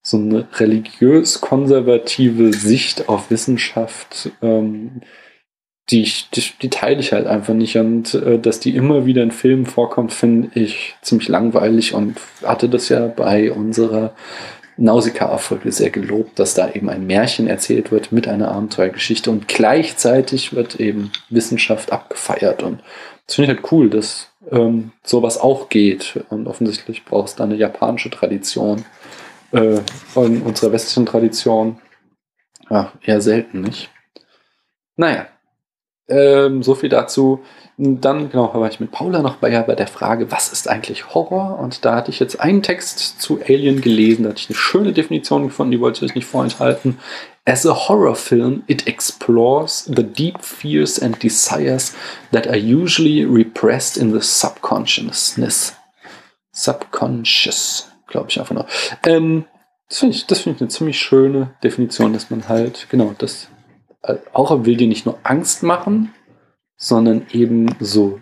so 0.00 0.16
eine 0.16 0.48
religiös-konservative 0.54 2.54
Sicht 2.54 3.10
auf 3.10 3.30
Wissenschaft, 3.30 4.30
ähm, 4.40 5.02
die, 5.90 6.10
die, 6.34 6.44
die 6.62 6.70
teile 6.70 7.00
ich 7.00 7.12
halt 7.12 7.26
einfach 7.26 7.54
nicht. 7.54 7.76
Und 7.76 8.14
äh, 8.14 8.38
dass 8.38 8.60
die 8.60 8.74
immer 8.76 9.06
wieder 9.06 9.22
in 9.22 9.30
Filmen 9.30 9.66
vorkommt, 9.66 10.12
finde 10.12 10.50
ich 10.58 10.94
ziemlich 11.02 11.28
langweilig 11.28 11.94
und 11.94 12.18
hatte 12.44 12.68
das 12.68 12.88
ja 12.88 13.06
bei 13.06 13.52
unserer 13.52 14.14
Nausicaa-Folge 14.76 15.70
sehr 15.70 15.90
gelobt, 15.90 16.38
dass 16.38 16.54
da 16.54 16.70
eben 16.70 16.88
ein 16.88 17.06
Märchen 17.06 17.46
erzählt 17.46 17.92
wird 17.92 18.10
mit 18.10 18.26
einer 18.26 18.50
Abenteuergeschichte 18.50 19.30
und 19.30 19.46
gleichzeitig 19.48 20.54
wird 20.54 20.80
eben 20.80 21.12
Wissenschaft 21.28 21.92
abgefeiert. 21.92 22.62
Und 22.62 22.80
das 23.26 23.36
finde 23.36 23.52
ich 23.52 23.58
halt 23.58 23.72
cool, 23.72 23.90
dass 23.90 24.30
ähm, 24.50 24.92
sowas 25.04 25.38
auch 25.38 25.68
geht. 25.68 26.24
Und 26.30 26.46
offensichtlich 26.46 27.04
braucht 27.04 27.28
es 27.28 27.34
da 27.36 27.44
eine 27.44 27.56
japanische 27.56 28.10
Tradition. 28.10 28.84
Äh, 29.52 29.82
von 30.06 30.40
unserer 30.42 30.72
westlichen 30.72 31.04
Tradition 31.04 31.78
ja, 32.70 32.90
eher 33.02 33.20
selten 33.20 33.60
nicht. 33.60 33.90
Naja, 34.96 35.26
ähm, 36.08 36.62
so 36.62 36.74
viel 36.74 36.88
dazu. 36.88 37.40
Dann, 37.78 38.30
genau, 38.30 38.52
war 38.54 38.68
ich 38.68 38.80
mit 38.80 38.92
Paula 38.92 39.22
noch 39.22 39.36
bei, 39.36 39.58
bei 39.62 39.74
der 39.74 39.86
Frage, 39.86 40.30
was 40.30 40.52
ist 40.52 40.68
eigentlich 40.68 41.14
Horror? 41.14 41.58
Und 41.58 41.84
da 41.84 41.96
hatte 41.96 42.10
ich 42.10 42.20
jetzt 42.20 42.38
einen 42.38 42.62
Text 42.62 43.20
zu 43.20 43.40
Alien 43.40 43.80
gelesen, 43.80 44.24
da 44.24 44.30
hatte 44.30 44.40
ich 44.40 44.50
eine 44.50 44.58
schöne 44.58 44.92
Definition 44.92 45.44
gefunden, 45.44 45.72
die 45.72 45.80
wollte 45.80 46.04
ich 46.04 46.10
euch 46.10 46.14
nicht 46.14 46.26
vorenthalten. 46.26 46.98
As 47.44 47.66
a 47.66 47.74
horror 47.74 48.14
film, 48.14 48.62
it 48.68 48.86
explores 48.86 49.84
the 49.84 50.04
deep 50.04 50.44
fears 50.44 51.00
and 51.00 51.20
desires 51.20 51.94
that 52.30 52.46
are 52.46 52.58
usually 52.58 53.24
repressed 53.24 53.96
in 53.96 54.12
the 54.12 54.20
subconsciousness. 54.20 55.74
Subconscious, 56.52 57.90
glaube 58.06 58.28
ich 58.28 58.38
einfach 58.38 58.54
noch. 58.54 58.68
Ähm, 59.06 59.46
das 59.88 59.98
finde 59.98 60.16
ich, 60.16 60.24
find 60.26 60.56
ich 60.56 60.60
eine 60.62 60.68
ziemlich 60.68 60.98
schöne 60.98 61.54
Definition, 61.64 62.12
dass 62.12 62.30
man 62.30 62.48
halt, 62.48 62.86
genau, 62.90 63.12
das 63.18 63.48
Horror 64.34 64.66
will 64.66 64.76
dir 64.76 64.88
nicht 64.88 65.06
nur 65.06 65.18
Angst 65.22 65.62
machen, 65.62 66.12
sondern 66.76 67.26
eben 67.32 67.74
so 67.78 68.20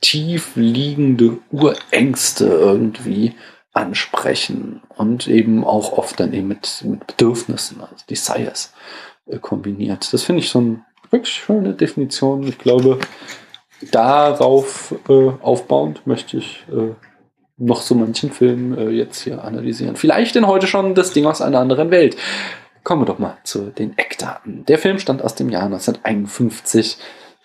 tief 0.00 0.56
liegende 0.56 1.38
Urängste 1.50 2.46
irgendwie 2.46 3.34
ansprechen 3.72 4.82
und 4.96 5.28
eben 5.28 5.64
auch 5.64 5.92
oft 5.96 6.20
dann 6.20 6.32
eben 6.32 6.48
mit, 6.48 6.84
mit 6.86 7.06
Bedürfnissen, 7.06 7.80
also 7.80 7.94
Desires, 8.10 8.74
äh, 9.26 9.38
kombiniert. 9.38 10.12
Das 10.12 10.24
finde 10.24 10.40
ich 10.40 10.50
so 10.50 10.58
eine 10.58 10.84
wirklich 11.10 11.32
schöne 11.32 11.72
Definition. 11.72 12.42
Ich 12.42 12.58
glaube, 12.58 12.98
darauf 13.90 14.94
äh, 15.08 15.30
aufbauend 15.40 16.06
möchte 16.06 16.36
ich 16.36 16.66
äh, 16.70 16.94
noch 17.56 17.80
so 17.80 17.94
manchen 17.94 18.30
Film 18.30 18.76
äh, 18.76 18.90
jetzt 18.90 19.22
hier 19.22 19.42
analysieren. 19.42 19.96
Vielleicht 19.96 20.34
denn 20.34 20.46
heute 20.46 20.66
schon 20.66 20.94
das 20.94 21.12
Ding 21.12 21.26
aus 21.26 21.40
einer 21.40 21.60
anderen 21.60 21.90
Welt. 21.90 22.16
Kommen 22.84 23.02
wir 23.02 23.06
doch 23.06 23.18
mal 23.18 23.38
zu 23.44 23.70
den 23.70 23.96
Eckdaten. 23.96 24.64
Der 24.66 24.78
Film 24.78 24.98
stammt 24.98 25.22
aus 25.22 25.34
dem 25.34 25.48
Jahr 25.48 25.64
1951. 25.64 26.98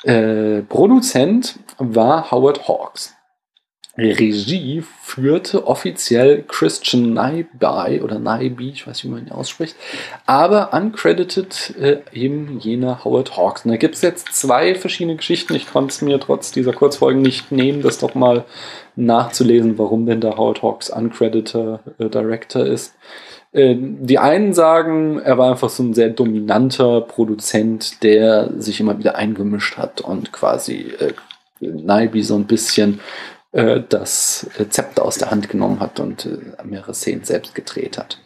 Äh, 0.03 0.61
Produzent 0.63 1.59
war 1.77 2.31
Howard 2.31 2.67
Hawks. 2.67 3.17
Regie 3.97 4.83
führte 5.01 5.65
offiziell 5.65 6.43
Christian 6.47 7.13
Nyby 7.13 8.01
oder 8.01 8.19
Nyby, 8.19 8.69
ich 8.69 8.85
weiß 8.85 8.97
nicht, 8.97 9.05
wie 9.05 9.15
man 9.15 9.25
ihn 9.25 9.31
ausspricht, 9.31 9.75
aber 10.27 10.71
uncredited 10.71 11.73
äh, 11.79 12.01
eben 12.13 12.59
jener 12.59 13.03
Howard 13.03 13.35
Hawks. 13.37 13.65
Und 13.65 13.71
da 13.71 13.77
gibt 13.77 13.95
es 13.95 14.03
jetzt 14.03 14.35
zwei 14.35 14.75
verschiedene 14.75 15.15
Geschichten. 15.15 15.55
Ich 15.55 15.67
konnte 15.67 15.91
es 15.91 16.03
mir 16.03 16.19
trotz 16.19 16.51
dieser 16.51 16.73
Kurzfolgen 16.73 17.23
nicht 17.23 17.51
nehmen, 17.51 17.81
das 17.81 17.97
doch 17.97 18.13
mal 18.13 18.45
nachzulesen, 18.95 19.79
warum 19.79 20.05
denn 20.05 20.21
der 20.21 20.37
Howard 20.37 20.61
Hawks 20.61 20.91
uncredited 20.91 21.55
äh, 21.97 22.09
Director 22.09 22.63
ist. 22.63 22.93
Äh, 23.57 23.75
die 23.79 24.19
einen 24.19 24.53
sagen, 24.53 25.19
er 25.19 25.37
war 25.39 25.51
einfach 25.51 25.69
so 25.69 25.81
ein 25.81 25.95
sehr 25.95 26.09
dominanter 26.09 27.01
Produzent, 27.01 28.03
der 28.03 28.51
sich 28.61 28.79
immer 28.79 28.99
wieder 28.99 29.15
eingemischt 29.15 29.77
hat 29.77 29.99
und 29.99 30.31
quasi 30.31 30.93
äh, 30.99 31.13
Nyby 31.59 32.21
so 32.21 32.35
ein 32.35 32.45
bisschen 32.45 32.99
äh, 33.53 33.81
das 33.89 34.47
Zepter 34.69 35.03
aus 35.03 35.17
der 35.17 35.31
Hand 35.31 35.49
genommen 35.49 35.79
hat 35.79 35.99
und 35.99 36.27
äh, 36.27 36.37
mehrere 36.63 36.93
Szenen 36.93 37.23
selbst 37.23 37.55
gedreht 37.55 37.97
hat. 37.97 38.19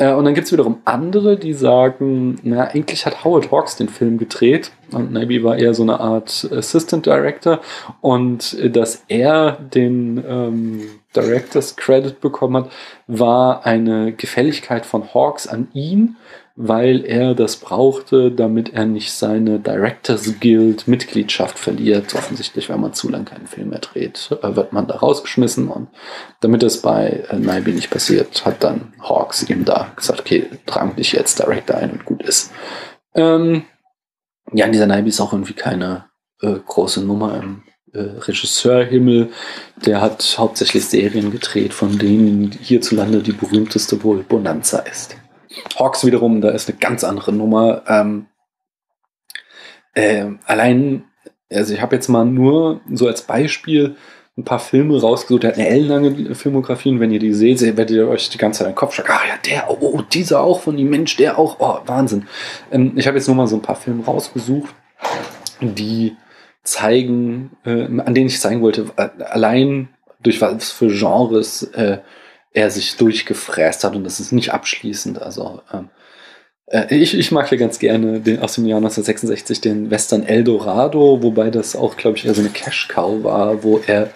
Äh, 0.00 0.14
und 0.14 0.24
dann 0.24 0.34
gibt 0.34 0.46
es 0.46 0.52
wiederum 0.52 0.80
andere, 0.86 1.36
die 1.36 1.52
sagen, 1.52 2.36
na, 2.42 2.68
eigentlich 2.68 3.06
hat 3.06 3.22
Howard 3.22 3.52
Hawks 3.52 3.76
den 3.76 3.88
Film 3.88 4.18
gedreht 4.18 4.72
und 4.92 5.12
Nabi 5.12 5.44
war 5.44 5.58
eher 5.58 5.74
so 5.74 5.82
eine 5.82 6.00
Art 6.00 6.48
Assistant 6.50 7.06
Director 7.06 7.60
und 8.00 8.54
äh, 8.54 8.70
dass 8.70 9.04
er 9.08 9.52
den 9.52 10.24
ähm, 10.26 10.82
Directors 11.14 11.76
Credit 11.76 12.18
bekommen 12.20 12.64
hat, 12.64 12.72
war 13.06 13.66
eine 13.66 14.12
Gefälligkeit 14.12 14.86
von 14.86 15.12
Hawks 15.12 15.46
an 15.46 15.68
ihn, 15.74 16.16
weil 16.62 17.06
er 17.06 17.34
das 17.34 17.56
brauchte, 17.56 18.30
damit 18.30 18.74
er 18.74 18.84
nicht 18.84 19.12
seine 19.12 19.58
Directors 19.58 20.40
Guild 20.40 20.86
Mitgliedschaft 20.86 21.58
verliert. 21.58 22.14
Offensichtlich, 22.14 22.68
wenn 22.68 22.80
man 22.80 22.92
zu 22.92 23.08
lange 23.08 23.24
keinen 23.24 23.46
Film 23.46 23.70
mehr 23.70 23.78
dreht, 23.78 24.36
äh, 24.42 24.56
wird 24.56 24.74
man 24.74 24.86
da 24.86 24.96
rausgeschmissen. 24.96 25.68
Und 25.68 25.88
damit 26.40 26.62
das 26.62 26.82
bei 26.82 27.24
äh, 27.30 27.38
Naibi 27.38 27.72
nicht 27.72 27.88
passiert, 27.88 28.44
hat 28.44 28.62
dann 28.62 28.92
Hawks 29.00 29.48
ihm 29.48 29.64
da 29.64 29.90
gesagt, 29.96 30.20
okay, 30.20 30.50
trag 30.66 30.96
dich 30.96 31.12
jetzt 31.12 31.38
Director 31.38 31.76
ein 31.76 31.92
und 31.92 32.04
gut 32.04 32.22
ist. 32.24 32.52
Ähm, 33.14 33.62
ja, 34.52 34.68
dieser 34.68 34.86
Naibi 34.86 35.08
ist 35.08 35.20
auch 35.22 35.32
irgendwie 35.32 35.54
keine 35.54 36.10
äh, 36.42 36.56
große 36.66 37.02
Nummer 37.02 37.42
im 37.42 37.62
äh, 37.94 38.00
Regisseurhimmel. 38.00 39.30
Der 39.86 40.02
hat 40.02 40.36
hauptsächlich 40.36 40.84
Serien 40.84 41.30
gedreht, 41.30 41.72
von 41.72 41.98
denen 41.98 42.52
hierzulande 42.52 43.22
die 43.22 43.32
berühmteste 43.32 44.04
wohl 44.04 44.22
Bonanza 44.24 44.80
ist. 44.80 45.16
Hawks 45.78 46.04
wiederum, 46.04 46.40
da 46.40 46.50
ist 46.50 46.68
eine 46.68 46.78
ganz 46.78 47.04
andere 47.04 47.32
Nummer. 47.32 47.82
Ähm, 47.86 48.26
äh, 49.94 50.26
allein, 50.46 51.04
also 51.50 51.74
ich 51.74 51.80
habe 51.80 51.96
jetzt 51.96 52.08
mal 52.08 52.24
nur 52.24 52.80
so 52.92 53.06
als 53.06 53.22
Beispiel 53.22 53.96
ein 54.36 54.44
paar 54.44 54.58
Filme 54.58 55.00
rausgesucht. 55.00 55.44
Er 55.44 55.50
hat 55.50 55.58
eine 55.58 55.68
ellenlange 55.68 56.34
Filmografie 56.34 56.90
und 56.90 57.00
wenn 57.00 57.10
ihr 57.10 57.18
die 57.18 57.34
seht, 57.34 57.60
werdet 57.60 57.90
ihr 57.90 58.08
euch 58.08 58.30
die 58.30 58.38
ganze 58.38 58.60
Zeit 58.60 58.68
den 58.68 58.74
Kopf 58.74 58.94
schlagen. 58.94 59.10
Ah 59.12 59.26
ja, 59.28 59.34
der, 59.44 59.70
oh, 59.70 59.76
oh, 59.80 60.02
dieser 60.02 60.40
auch 60.40 60.60
von 60.60 60.78
ihm, 60.78 60.90
Mensch, 60.90 61.16
der 61.16 61.38
auch, 61.38 61.56
oh, 61.58 61.78
Wahnsinn. 61.86 62.26
Ähm, 62.70 62.92
ich 62.96 63.06
habe 63.06 63.16
jetzt 63.16 63.26
nur 63.26 63.36
mal 63.36 63.46
so 63.46 63.56
ein 63.56 63.62
paar 63.62 63.76
Filme 63.76 64.04
rausgesucht, 64.04 64.74
die 65.60 66.16
zeigen, 66.62 67.56
äh, 67.64 67.84
an 67.84 68.14
denen 68.14 68.28
ich 68.28 68.40
zeigen 68.40 68.62
wollte, 68.62 68.86
äh, 68.96 69.08
allein 69.24 69.88
durch 70.22 70.40
was 70.40 70.70
für 70.70 70.88
Genres 70.88 71.62
äh, 71.74 71.98
er 72.52 72.70
sich 72.70 72.96
durchgefräst 72.96 73.84
hat 73.84 73.94
und 73.96 74.04
das 74.04 74.20
ist 74.20 74.32
nicht 74.32 74.52
abschließend. 74.52 75.22
Also 75.22 75.62
ähm, 75.72 75.88
äh, 76.66 76.94
ich, 76.94 77.16
ich 77.16 77.30
mag 77.32 77.50
ja 77.50 77.58
ganz 77.58 77.78
gerne 77.78 78.20
den, 78.20 78.40
aus 78.40 78.54
dem 78.54 78.66
Jahr 78.66 78.78
1966 78.78 79.60
den 79.60 79.90
Western 79.90 80.24
Eldorado, 80.24 81.22
wobei 81.22 81.50
das 81.50 81.76
auch, 81.76 81.96
glaube 81.96 82.16
ich, 82.16 82.26
eher 82.26 82.34
so 82.34 82.40
eine 82.40 82.50
Cash-Cow 82.50 83.22
war, 83.22 83.62
wo 83.62 83.80
er 83.86 84.10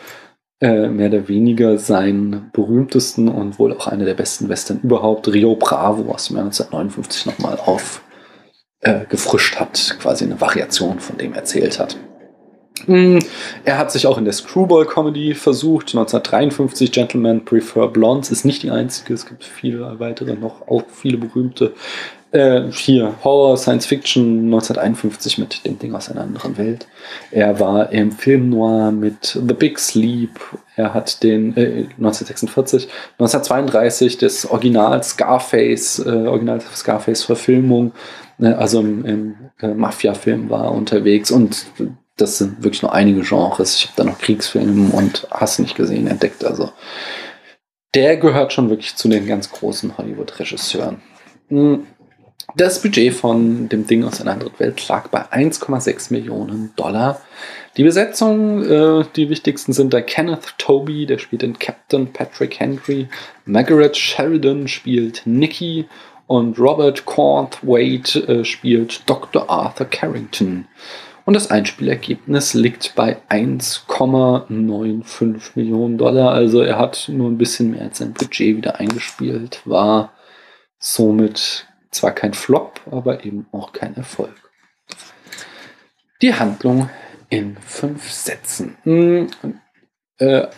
äh, 0.60 0.88
mehr 0.88 1.08
oder 1.08 1.28
weniger 1.28 1.78
seinen 1.78 2.50
berühmtesten 2.52 3.28
und 3.28 3.58
wohl 3.58 3.72
auch 3.72 3.86
einer 3.86 4.04
der 4.04 4.14
besten 4.14 4.48
Western 4.48 4.80
überhaupt, 4.82 5.28
Rio 5.28 5.56
Bravo 5.56 6.10
aus 6.12 6.28
dem 6.28 6.36
Jahr 6.36 6.46
1959 6.46 7.26
nochmal 7.26 7.58
aufgefrischt 8.80 9.56
äh, 9.56 9.58
hat, 9.58 9.96
quasi 10.00 10.24
eine 10.24 10.40
Variation 10.40 11.00
von 11.00 11.18
dem 11.18 11.34
erzählt 11.34 11.78
hat. 11.78 11.96
Hm, 12.86 13.20
er 13.64 13.78
hat 13.78 13.92
sich 13.92 14.06
auch 14.06 14.18
in 14.18 14.24
der 14.24 14.34
Screwball-Comedy 14.34 15.34
versucht. 15.34 15.88
1953 15.88 16.92
Gentlemen 16.92 17.44
Prefer 17.44 17.88
Blondes 17.88 18.30
ist 18.30 18.44
nicht 18.44 18.62
die 18.62 18.70
einzige. 18.70 19.14
Es 19.14 19.26
gibt 19.26 19.44
viele 19.44 19.98
weitere, 20.00 20.34
noch 20.34 20.66
auch 20.68 20.82
viele 20.92 21.16
berühmte. 21.16 21.72
Äh, 22.32 22.72
hier 22.72 23.14
Horror, 23.22 23.56
Science 23.56 23.86
Fiction 23.86 24.46
1951 24.46 25.38
mit 25.38 25.64
dem 25.64 25.78
Ding 25.78 25.94
aus 25.94 26.10
einer 26.10 26.22
anderen 26.22 26.58
Welt. 26.58 26.88
Er 27.30 27.60
war 27.60 27.92
im 27.92 28.10
Film 28.10 28.50
Noir 28.50 28.90
mit 28.90 29.38
The 29.46 29.54
Big 29.54 29.78
Sleep. 29.78 30.40
Er 30.74 30.92
hat 30.92 31.22
den 31.22 31.56
äh, 31.56 31.86
1946, 31.96 32.88
1932 33.20 34.18
das 34.18 34.50
Original 34.50 35.00
Scarface, 35.04 36.00
äh, 36.00 36.26
Original 36.26 36.60
Scarface 36.60 37.22
Verfilmung, 37.22 37.92
äh, 38.40 38.48
also 38.48 38.80
im, 38.80 39.04
im 39.04 39.34
äh, 39.60 39.68
Mafia-Film 39.68 40.50
war 40.50 40.72
unterwegs 40.72 41.30
und 41.30 41.66
das 42.16 42.38
sind 42.38 42.62
wirklich 42.62 42.82
nur 42.82 42.92
einige 42.92 43.22
Genres. 43.22 43.76
Ich 43.76 43.86
habe 43.86 43.94
da 43.96 44.04
noch 44.04 44.18
Kriegsfilme 44.18 44.92
und 44.92 45.26
hast 45.30 45.58
nicht 45.58 45.74
gesehen 45.74 46.06
entdeckt. 46.06 46.44
Also 46.44 46.72
der 47.94 48.16
gehört 48.16 48.52
schon 48.52 48.70
wirklich 48.70 48.96
zu 48.96 49.08
den 49.08 49.26
ganz 49.26 49.50
großen 49.50 49.96
Hollywood-Regisseuren. 49.96 51.00
Hm. 51.48 51.86
Das 52.56 52.82
Budget 52.82 53.14
von 53.14 53.68
dem 53.68 53.86
Ding 53.86 54.04
aus 54.04 54.20
einer 54.20 54.32
anderen 54.32 54.58
Welt 54.58 54.86
lag 54.88 55.08
bei 55.08 55.22
1,6 55.22 56.12
Millionen 56.12 56.72
Dollar. 56.76 57.20
Die 57.76 57.82
Besetzung, 57.82 58.62
äh, 58.62 59.04
die 59.16 59.30
wichtigsten 59.30 59.72
sind 59.72 59.92
der 59.92 60.02
Kenneth 60.02 60.54
Toby, 60.58 61.06
der 61.06 61.18
spielt 61.18 61.42
den 61.42 61.58
Captain 61.58 62.12
Patrick 62.12 62.60
Henry. 62.60 63.08
Margaret 63.46 63.96
Sheridan 63.96 64.68
spielt 64.68 65.22
Nikki 65.24 65.86
und 66.26 66.58
Robert 66.58 67.06
Cornthwaite 67.06 68.20
äh, 68.28 68.44
spielt 68.44 69.08
Dr. 69.08 69.48
Arthur 69.48 69.86
Carrington. 69.86 70.66
Und 71.24 71.34
das 71.34 71.50
Einspielergebnis 71.50 72.54
liegt 72.54 72.94
bei 72.94 73.16
1,95 73.30 75.52
Millionen 75.54 75.96
Dollar. 75.96 76.32
Also 76.32 76.60
er 76.60 76.78
hat 76.78 77.08
nur 77.08 77.30
ein 77.30 77.38
bisschen 77.38 77.70
mehr 77.70 77.80
als 77.82 77.98
sein 77.98 78.12
Budget 78.12 78.58
wieder 78.58 78.78
eingespielt, 78.78 79.62
war 79.64 80.12
somit 80.78 81.66
zwar 81.90 82.12
kein 82.12 82.34
Flop, 82.34 82.80
aber 82.90 83.24
eben 83.24 83.46
auch 83.52 83.72
kein 83.72 83.96
Erfolg. 83.96 84.34
Die 86.20 86.34
Handlung 86.34 86.90
in 87.30 87.56
fünf 87.56 88.10
Sätzen. 88.10 88.76
Hm, 88.82 89.30
äh, 90.18 90.48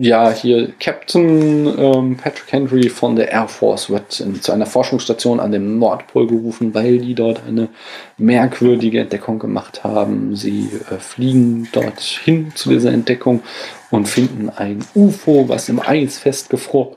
ja, 0.00 0.30
hier 0.30 0.72
Captain 0.78 1.66
ähm, 1.76 2.16
Patrick 2.16 2.52
Henry 2.52 2.88
von 2.88 3.16
der 3.16 3.32
Air 3.32 3.48
Force 3.48 3.90
wird 3.90 4.20
in, 4.20 4.40
zu 4.40 4.52
einer 4.52 4.64
Forschungsstation 4.66 5.40
an 5.40 5.50
dem 5.50 5.80
Nordpol 5.80 6.28
gerufen, 6.28 6.72
weil 6.72 6.98
die 6.98 7.16
dort 7.16 7.42
eine 7.44 7.68
merkwürdige 8.16 9.00
Entdeckung 9.00 9.40
gemacht 9.40 9.82
haben. 9.82 10.36
Sie 10.36 10.70
äh, 10.88 10.98
fliegen 10.98 11.68
dorthin 11.72 12.52
zu 12.54 12.70
dieser 12.70 12.92
Entdeckung 12.92 13.42
und 13.90 14.06
finden 14.06 14.50
ein 14.50 14.84
UFO, 14.94 15.48
was 15.48 15.68
im 15.68 15.80
Eis 15.80 16.18
festgefroren 16.20 16.94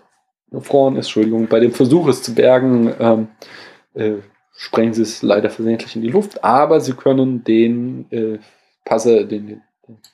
ist. 0.51 1.07
Entschuldigung, 1.07 1.47
bei 1.47 1.59
dem 1.59 1.71
Versuch 1.71 2.07
es 2.07 2.21
zu 2.21 2.35
bergen, 2.35 2.93
ähm, 2.99 3.27
äh, 3.95 4.21
sprengen 4.55 4.93
sie 4.93 5.01
es 5.01 5.23
leider 5.23 5.49
versehentlich 5.49 5.95
in 5.95 6.03
die 6.03 6.09
Luft, 6.11 6.43
aber 6.43 6.79
sie 6.79 6.93
können 6.93 7.43
den, 7.43 8.05
äh, 8.11 8.37
Passe, 8.85 9.25
den, 9.25 9.47
den 9.47 9.61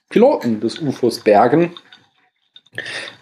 Piloten 0.09 0.61
des 0.61 0.79
UFOs 0.79 1.19
bergen 1.19 1.73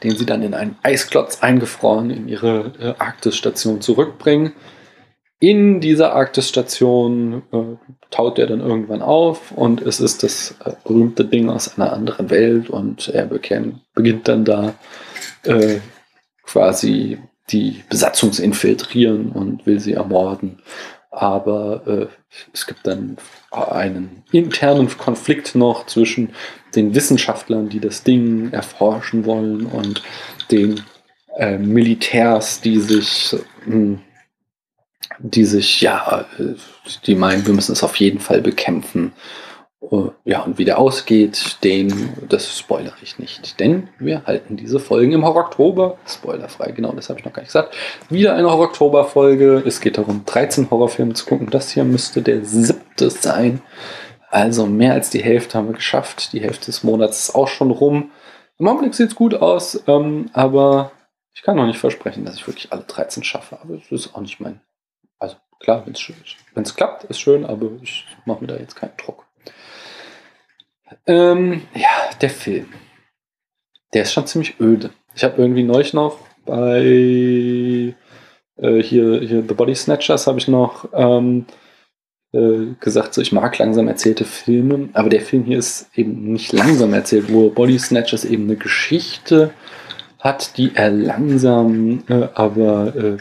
den 0.03 0.15
sie 0.15 0.25
dann 0.25 0.43
in 0.43 0.53
einen 0.53 0.77
Eisklotz 0.83 1.41
eingefroren 1.41 2.09
in 2.09 2.27
ihre 2.27 2.74
äh, 2.79 2.93
Arktis-Station 2.97 3.81
zurückbringen. 3.81 4.53
In 5.39 5.81
dieser 5.81 6.13
Arktis-Station 6.13 7.43
äh, 7.51 7.97
taut 8.09 8.39
er 8.39 8.47
dann 8.47 8.62
irgendwann 8.62 9.01
auf 9.01 9.51
und 9.51 9.81
es 9.81 10.00
ist 10.00 10.24
das 10.24 10.55
äh, 10.63 10.71
berühmte 10.83 11.25
Ding 11.25 11.50
aus 11.50 11.77
einer 11.77 11.91
anderen 11.91 12.29
Welt 12.29 12.69
und 12.69 13.09
er 13.09 13.25
bekennt, 13.25 13.81
beginnt 13.93 14.27
dann 14.27 14.45
da 14.45 14.75
äh, 15.43 15.79
quasi 16.43 17.19
die 17.51 17.83
Besatzung 17.89 18.31
zu 18.31 18.43
infiltrieren 18.43 19.31
und 19.31 19.65
will 19.65 19.79
sie 19.79 19.93
ermorden. 19.93 20.62
Aber 21.12 21.83
äh, 21.85 22.07
es 22.53 22.65
gibt 22.65 22.88
dann 22.88 23.17
einen 23.51 24.24
internen 24.31 24.89
Konflikt 24.97 25.55
noch 25.55 25.85
zwischen 25.85 26.33
den 26.75 26.96
Wissenschaftlern, 26.96 27.70
die 27.70 27.79
das 27.79 28.03
Ding 28.03 28.51
erforschen 28.51 29.25
wollen, 29.25 29.65
und 29.65 30.01
den 30.51 30.82
äh, 31.38 31.58
Militärs, 31.58 32.62
die 32.62 32.79
sich, 32.79 33.36
hm, 33.65 34.00
die 35.20 35.46
sich, 35.46 35.82
ja, 35.82 36.25
die 37.05 37.15
meinen, 37.15 37.46
wir 37.46 37.53
müssen 37.53 37.74
es 37.74 37.84
auf 37.84 37.96
jeden 37.98 38.20
Fall 38.20 38.41
bekämpfen. 38.41 39.13
Uh, 39.91 40.12
ja, 40.24 40.41
und 40.41 40.58
wie 40.58 40.65
der 40.65 40.79
ausgeht, 40.79 41.58
den, 41.63 42.10
das 42.27 42.58
spoilere 42.58 42.96
ich 43.03 43.20
nicht. 43.20 43.60
Denn 43.60 43.89
wir 44.00 44.24
halten 44.25 44.58
diese 44.58 44.79
Folgen 44.79 45.12
im 45.12 45.24
Horror-Oktober, 45.24 45.98
spoilerfrei, 46.08 46.72
genau, 46.72 46.91
das 46.94 47.10
habe 47.10 47.20
ich 47.20 47.25
noch 47.25 47.34
gar 47.34 47.41
nicht 47.41 47.50
gesagt, 47.50 47.75
wieder 48.10 48.34
eine 48.34 48.50
Horror-Oktober-Folge. 48.50 49.62
Es 49.65 49.82
geht 49.82 50.00
darum, 50.00 50.24
13 50.25 50.72
Horrorfilme 50.72 51.13
zu 51.13 51.25
gucken. 51.25 51.50
Das 51.51 51.70
hier 51.72 51.84
müsste 51.84 52.24
der 52.24 52.44
siebte 52.44 53.12
sein. 53.12 53.62
Also 54.29 54.65
mehr 54.65 54.94
als 54.94 55.10
die 55.10 55.24
Hälfte 55.24 55.58
haben 55.58 55.67
wir 55.67 55.75
geschafft. 55.75 56.34
Die 56.34 56.41
Hälfte 56.41 56.67
des 56.67 56.84
Monats 56.84 57.27
ist 57.27 57.36
auch 57.36 57.48
schon 57.48 57.72
rum. 57.72 58.12
Im 58.58 58.67
Augenblick 58.67 58.94
sieht 58.94 59.10
es 59.10 59.15
gut 59.15 59.34
aus, 59.34 59.84
ähm, 59.88 60.29
aber 60.34 60.91
ich 61.34 61.41
kann 61.41 61.58
noch 61.58 61.65
nicht 61.65 61.79
versprechen, 61.79 62.25
dass 62.25 62.36
ich 62.36 62.48
wirklich 62.48 62.72
alle 62.72 62.84
13 62.84 63.24
schaffe. 63.24 63.60
Aber 63.62 63.75
es 63.75 63.91
ist 63.91 64.15
auch 64.15 64.22
nicht 64.22 64.39
mein. 64.39 64.62
Also 65.20 65.36
klar, 65.60 65.86
wenn 65.86 65.94
es 66.63 66.75
klappt, 66.75 67.03
ist 67.05 67.20
schön, 67.20 67.46
aber 67.46 67.72
ich 67.82 68.05
mache 68.25 68.41
mir 68.41 68.48
da 68.48 68.58
jetzt 68.58 68.75
keinen 68.75 68.96
Druck. 68.98 69.25
Ähm, 71.08 71.67
ja, 71.74 71.89
der 72.22 72.29
Film. 72.29 72.74
Der 73.94 74.03
ist 74.03 74.13
schon 74.13 74.27
ziemlich 74.27 74.60
öde. 74.60 74.91
Ich 75.13 75.24
habe 75.24 75.41
irgendwie 75.41 75.63
neulich 75.63 75.94
noch 75.94 76.20
bei 76.46 77.96
äh, 78.58 78.82
hier, 78.82 79.20
hier 79.22 79.44
The 79.48 79.53
Body 79.53 79.75
Snatchers 79.75 80.27
habe 80.27 80.39
ich 80.39 80.48
noch 80.48 80.89
ähm, 80.94 81.46
äh, 81.50 81.64
gesagt, 82.80 83.13
so 83.13 83.22
ich 83.22 83.32
mag 83.32 83.58
langsam 83.58 83.88
erzählte 83.88 84.25
Filme, 84.25 84.89
aber 84.94 85.10
der 85.10 85.22
Film 85.22 85.44
hier 85.44 85.58
ist 85.58 85.89
eben 85.96 86.34
nicht 86.34 86.51
langsam 86.51 86.94
erzählt, 86.94 87.32
wo 87.32 87.50
Body 87.50 87.80
Snatchers 87.80 88.25
eben 88.25 88.44
eine 88.44 88.56
Geschichte 88.58 89.51
hat, 90.20 90.58
die 90.58 90.75
er 90.75 90.89
langsam, 90.89 92.04
äh, 92.08 92.27
aber 92.34 92.96
äh, 92.96 93.18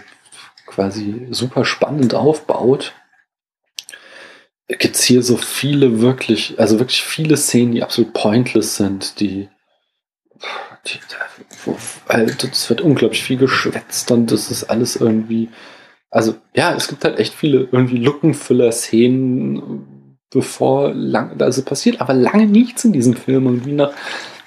quasi 0.66 1.26
super 1.30 1.64
spannend 1.64 2.14
aufbaut. 2.14 2.94
Gibt 4.66 4.96
es 4.96 5.02
hier 5.02 5.22
so 5.22 5.36
viele 5.36 6.00
wirklich, 6.00 6.58
also 6.58 6.78
wirklich 6.78 7.02
viele 7.02 7.36
Szenen, 7.36 7.72
die 7.72 7.82
absolut 7.82 8.14
pointless 8.14 8.76
sind, 8.76 9.20
die, 9.20 9.48
die 10.86 10.98
also 12.08 12.48
das 12.48 12.70
wird 12.70 12.80
unglaublich 12.80 13.22
viel 13.22 13.36
geschwätzt 13.36 14.10
und 14.10 14.32
das 14.32 14.50
ist 14.50 14.64
alles 14.64 14.96
irgendwie, 14.96 15.50
also 16.14 16.36
ja, 16.54 16.74
es 16.74 16.86
gibt 16.86 17.04
halt 17.04 17.18
echt 17.18 17.34
viele 17.34 17.68
irgendwie 17.72 17.98
Lückenfüller-Szenen, 17.98 20.06
bevor 20.30 20.94
lang, 20.94 21.40
also 21.40 21.62
passiert 21.62 22.00
aber 22.00 22.14
lange 22.14 22.46
nichts 22.46 22.84
in 22.84 22.92
diesem 22.92 23.14
Film. 23.14 23.46
Und 23.46 23.66
wie 23.66 23.72
nach 23.72 23.92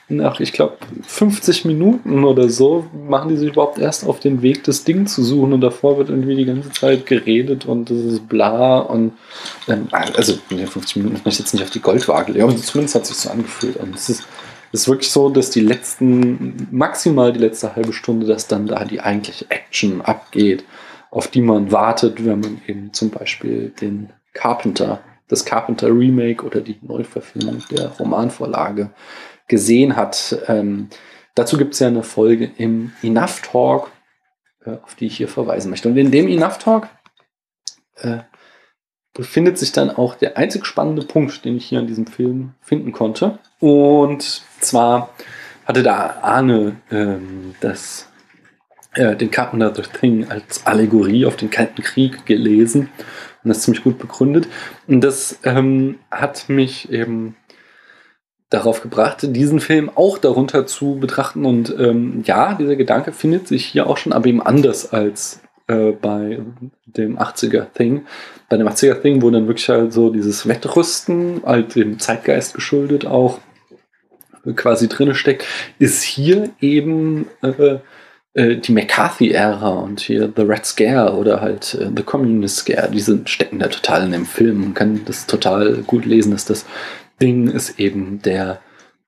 nach, 0.10 0.40
ich 0.40 0.54
glaube, 0.54 0.78
50 1.06 1.66
Minuten 1.66 2.24
oder 2.24 2.48
so 2.48 2.88
machen 2.94 3.28
die 3.28 3.36
sich 3.36 3.50
überhaupt 3.50 3.78
erst 3.78 4.06
auf 4.06 4.22
den 4.22 4.42
Weg, 4.42 4.64
das 4.64 4.86
Ding 4.86 5.06
zu 5.06 5.22
suchen. 5.22 5.52
Und 5.52 5.60
davor 5.60 5.98
wird 5.98 6.10
irgendwie 6.10 6.38
die 6.38 6.46
ganze 6.46 6.72
Zeit 6.72 7.06
geredet 7.06 7.66
und 7.66 7.90
das 7.90 7.98
ist 7.98 8.30
bla. 8.30 8.80
Und 8.80 9.12
ähm, 9.68 9.90
also 9.92 10.36
50 10.50 10.96
Minuten 10.96 11.16
möchte 11.16 11.30
ich 11.30 11.40
jetzt 11.40 11.54
nicht 11.54 11.64
auf 11.64 11.72
die 11.72 11.82
Goldwaage 11.82 12.32
legen, 12.32 12.46
aber 12.46 12.56
zumindest 12.56 12.96
hat 12.96 13.02
es 13.02 13.10
sich 13.10 13.18
so 13.18 13.30
angefühlt. 13.30 13.76
Und 13.76 13.96
es 13.96 14.08
ist, 14.08 14.24
es 14.72 14.82
ist 14.82 14.88
wirklich 14.88 15.12
so, 15.12 15.30
dass 15.30 15.50
die 15.50 15.60
letzten, 15.60 16.70
maximal 16.72 17.34
die 17.34 17.40
letzte 17.40 17.76
halbe 17.76 17.92
Stunde, 17.92 18.28
dass 18.28 18.48
dann 18.48 18.68
da 18.68 18.86
die 18.86 19.02
eigentliche 19.02 19.48
Action 19.50 20.00
abgeht, 20.00 20.64
auf 21.12 21.28
die 21.28 21.42
man 21.42 21.72
wartet, 21.72 22.26
wenn 22.26 22.40
man 22.40 22.62
eben 22.68 22.94
zum 22.94 23.10
Beispiel 23.10 23.70
den 23.82 24.10
Carpenter, 24.34 25.00
das 25.28 25.46
Carpenter 25.46 25.88
Remake 25.88 26.46
oder 26.46 26.62
die 26.62 26.78
Neuverfilmung 26.82 27.64
der 27.72 27.90
Romanvorlage 27.90 28.92
gesehen 29.48 29.96
hat. 29.96 30.38
Ähm, 30.48 30.90
dazu 31.36 31.58
gibt 31.58 31.74
es 31.74 31.80
ja 31.80 31.88
eine 31.88 32.04
Folge 32.04 32.52
im 32.58 32.92
Enough 33.02 33.42
Talk, 33.42 33.92
äh, 34.66 34.72
auf 34.84 34.96
die 34.96 35.08
ich 35.08 35.18
hier 35.18 35.28
verweisen 35.28 35.70
möchte. 35.70 35.90
Und 35.90 35.98
in 35.98 36.12
dem 36.12 36.28
Enough 36.28 36.58
Talk 36.60 36.88
äh, 37.96 38.20
befindet 39.14 39.58
sich 39.58 39.72
dann 39.72 39.90
auch 39.90 40.16
der 40.16 40.38
einzig 40.38 40.66
spannende 40.66 41.04
Punkt, 41.04 41.44
den 41.44 41.58
ich 41.58 41.66
hier 41.66 41.80
in 41.80 41.88
diesem 41.88 42.06
Film 42.06 42.54
finden 42.62 42.92
konnte. 42.92 43.40
Und 43.60 44.44
zwar 44.60 45.10
hatte 45.66 45.84
da 45.84 46.18
Arne 46.22 46.78
ähm, 46.92 47.56
das, 47.60 48.08
äh, 48.98 49.16
den 49.16 49.32
Carpenter 49.32 49.74
The 49.74 49.84
Thing 49.84 50.30
als 50.30 50.66
Allegorie 50.66 51.26
auf 51.26 51.36
den 51.36 51.50
Kalten 51.50 51.82
Krieg 51.82 52.26
gelesen 52.26 52.90
und 53.44 53.50
das 53.50 53.62
ziemlich 53.62 53.84
gut 53.84 53.98
begründet. 53.98 54.48
Und 54.88 55.02
das 55.02 55.40
ähm, 55.44 56.00
hat 56.12 56.50
mich 56.50 56.92
eben 56.92 57.36
darauf 58.50 58.82
gebracht, 58.82 59.20
diesen 59.22 59.60
Film 59.60 59.92
auch 59.94 60.18
darunter 60.18 60.66
zu 60.66 60.96
betrachten. 61.00 61.46
Und 61.46 61.76
ähm, 61.78 62.24
ja, 62.26 62.56
dieser 62.56 62.76
Gedanke 62.76 63.12
findet 63.12 63.48
sich 63.48 63.66
hier 63.66 63.88
auch 63.88 63.98
schon, 63.98 64.14
aber 64.14 64.28
eben 64.28 64.42
anders 64.42 64.92
als 64.92 65.42
äh, 65.68 65.92
bei 65.92 66.40
dem 66.86 67.20
80er-Thing. 67.20 68.06
Bei 68.50 68.58
dem 68.58 68.68
80er-Thing, 68.68 69.22
wo 69.22 69.30
dann 69.30 69.48
wirklich 69.48 69.70
halt 69.70 69.94
so 69.94 70.10
dieses 70.10 70.48
Wettrüsten, 70.48 71.42
halt 71.46 71.76
dem 71.76 72.00
Zeitgeist 72.00 72.54
geschuldet 72.54 73.06
auch 73.06 73.40
quasi 74.56 74.88
drinne 74.88 75.14
steckt, 75.14 75.46
ist 75.78 76.04
hier 76.04 76.50
eben 76.62 77.28
äh, 77.42 77.80
die 78.38 78.72
McCarthy-Ära 78.72 79.70
und 79.70 80.00
hier 80.00 80.32
The 80.36 80.44
Red 80.44 80.66
Scare 80.66 81.16
oder 81.16 81.42
halt 81.42 81.74
äh, 81.74 81.90
The 81.96 82.04
Communist 82.04 82.58
Scare, 82.58 82.92
die 82.92 83.00
sind, 83.00 83.30
stecken 83.30 83.60
da 83.60 83.68
total 83.68 84.06
in 84.06 84.12
dem 84.12 84.26
Film. 84.26 84.62
Man 84.62 84.74
kann 84.74 85.02
das 85.06 85.26
total 85.26 85.84
gut 85.88 86.06
lesen, 86.06 86.32
dass 86.32 86.46
das 86.46 86.66
Ding 87.20 87.48
ist 87.48 87.80
eben 87.80 88.22
der, 88.22 88.60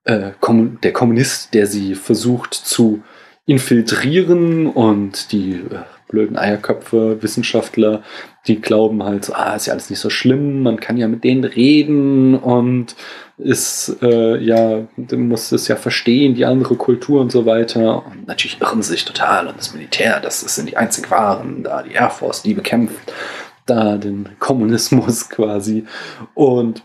äh, 0.06 0.32
Kommun 0.40 0.80
der 0.82 0.94
Kommunist, 0.94 1.54
der 1.54 1.68
sie 1.68 1.94
versucht 1.94 2.54
zu 2.56 3.04
infiltrieren 3.46 4.68
und 4.68 5.32
die 5.32 5.54
äh, 5.54 5.84
blöden 6.10 6.38
Eierköpfe, 6.38 7.22
Wissenschaftler, 7.22 8.04
die 8.48 8.60
glauben 8.60 9.04
halt, 9.04 9.26
so, 9.26 9.34
ah, 9.34 9.56
ist 9.56 9.68
ja 9.68 9.74
alles 9.74 9.90
nicht 9.90 10.00
so 10.00 10.10
schlimm, 10.10 10.64
man 10.64 10.80
kann 10.80 10.98
ja 10.98 11.08
mit 11.08 11.24
denen 11.24 11.46
reden 11.46 12.36
und 12.36 12.96
ist, 13.38 13.96
äh, 14.02 14.38
ja, 14.38 14.88
du 14.98 15.18
musst 15.18 15.54
es 15.54 15.68
ja 15.70 15.78
verstehen, 15.78 16.36
die 16.36 16.46
andere 16.46 16.76
Kultur 16.76 17.22
und 17.22 17.32
so 17.32 17.46
weiter. 17.46 18.06
Und 18.06 18.28
natürlich 18.28 18.60
irren 18.60 18.82
sie 18.82 18.92
sich 18.92 19.06
total 19.06 19.48
und 19.48 19.58
das 19.58 19.74
Militär, 19.74 20.20
das 20.20 20.42
sind 20.42 20.68
die 20.68 20.78
einzig 20.78 21.10
wahren, 21.10 21.64
da 21.64 21.84
die 21.84 21.94
Air 21.94 22.10
Force, 22.10 22.42
die 22.44 22.54
bekämpft 22.54 23.14
da 23.66 23.98
den 23.98 24.28
Kommunismus 24.40 25.30
quasi. 25.30 25.86
Und 26.34 26.84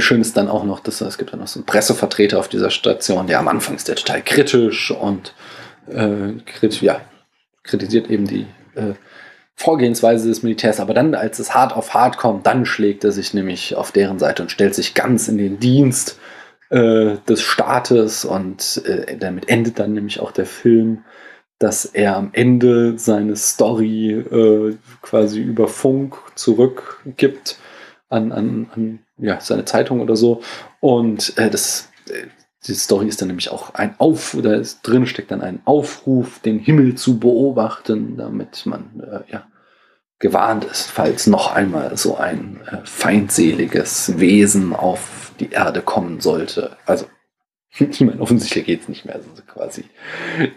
Schön 0.00 0.20
ist 0.20 0.36
dann 0.36 0.48
auch 0.48 0.64
noch, 0.64 0.80
dass 0.80 1.00
es 1.00 1.16
gibt 1.16 1.32
dann 1.32 1.40
noch 1.40 1.46
so 1.46 1.60
einen 1.60 1.64
Pressevertreter 1.64 2.38
auf 2.38 2.48
dieser 2.48 2.68
Station, 2.68 3.26
der 3.26 3.38
am 3.38 3.48
Anfang 3.48 3.74
ist 3.74 3.88
der 3.88 3.96
total 3.96 4.22
kritisch 4.22 4.90
und 4.90 5.32
äh, 5.88 6.34
kritisch, 6.44 6.82
ja, 6.82 7.00
kritisiert 7.68 8.10
eben 8.10 8.26
die 8.26 8.46
äh, 8.74 8.94
Vorgehensweise 9.54 10.28
des 10.28 10.42
Militärs, 10.42 10.78
aber 10.78 10.94
dann, 10.94 11.14
als 11.14 11.38
es 11.38 11.54
hart 11.54 11.74
auf 11.74 11.92
hart 11.92 12.16
kommt, 12.16 12.46
dann 12.46 12.64
schlägt 12.64 13.02
er 13.04 13.10
sich 13.10 13.34
nämlich 13.34 13.74
auf 13.74 13.90
deren 13.90 14.18
Seite 14.18 14.42
und 14.42 14.50
stellt 14.50 14.74
sich 14.74 14.94
ganz 14.94 15.26
in 15.28 15.36
den 15.36 15.58
Dienst 15.58 16.18
äh, 16.70 17.16
des 17.28 17.42
Staates 17.42 18.24
und 18.24 18.82
äh, 18.84 19.16
damit 19.16 19.48
endet 19.48 19.78
dann 19.78 19.94
nämlich 19.94 20.20
auch 20.20 20.30
der 20.30 20.46
Film, 20.46 21.04
dass 21.58 21.84
er 21.86 22.16
am 22.16 22.30
Ende 22.32 22.98
seine 22.98 23.34
Story 23.34 24.12
äh, 24.12 24.76
quasi 25.02 25.40
über 25.40 25.66
Funk 25.66 26.16
zurückgibt 26.36 27.58
an, 28.08 28.30
an, 28.32 28.70
an 28.74 28.98
ja, 29.18 29.40
seine 29.40 29.64
Zeitung 29.64 30.00
oder 30.00 30.14
so. 30.14 30.40
Und 30.80 31.36
äh, 31.36 31.50
das, 31.50 31.90
äh, 32.08 32.26
die 32.66 32.74
Story 32.74 33.06
ist 33.06 33.20
dann 33.20 33.28
nämlich 33.28 33.50
auch 33.50 33.74
ein 33.74 33.94
Auf, 33.98 34.34
oder 34.34 34.56
ist, 34.56 34.82
drin 34.82 35.06
steckt 35.06 35.30
dann 35.30 35.42
ein 35.42 35.60
Aufruf, 35.64 36.40
den 36.40 36.58
Himmel 36.58 36.96
zu 36.96 37.18
beobachten, 37.18 38.16
damit 38.16 38.66
man 38.66 39.00
äh, 39.00 39.32
ja, 39.32 39.46
gewarnt 40.18 40.64
ist, 40.64 40.90
falls 40.90 41.26
noch 41.26 41.54
einmal 41.54 41.96
so 41.96 42.16
ein 42.16 42.60
äh, 42.66 42.78
feindseliges 42.84 44.18
Wesen 44.18 44.74
auf 44.74 45.32
die 45.38 45.50
Erde 45.50 45.82
kommen 45.82 46.20
sollte. 46.20 46.76
Also, 46.84 47.06
ich 47.78 48.00
meine, 48.00 48.20
offensichtlich 48.20 48.66
geht 48.66 48.82
es 48.82 48.88
nicht 48.88 49.04
mehr. 49.04 49.14
Also 49.14 49.28
quasi 49.46 49.84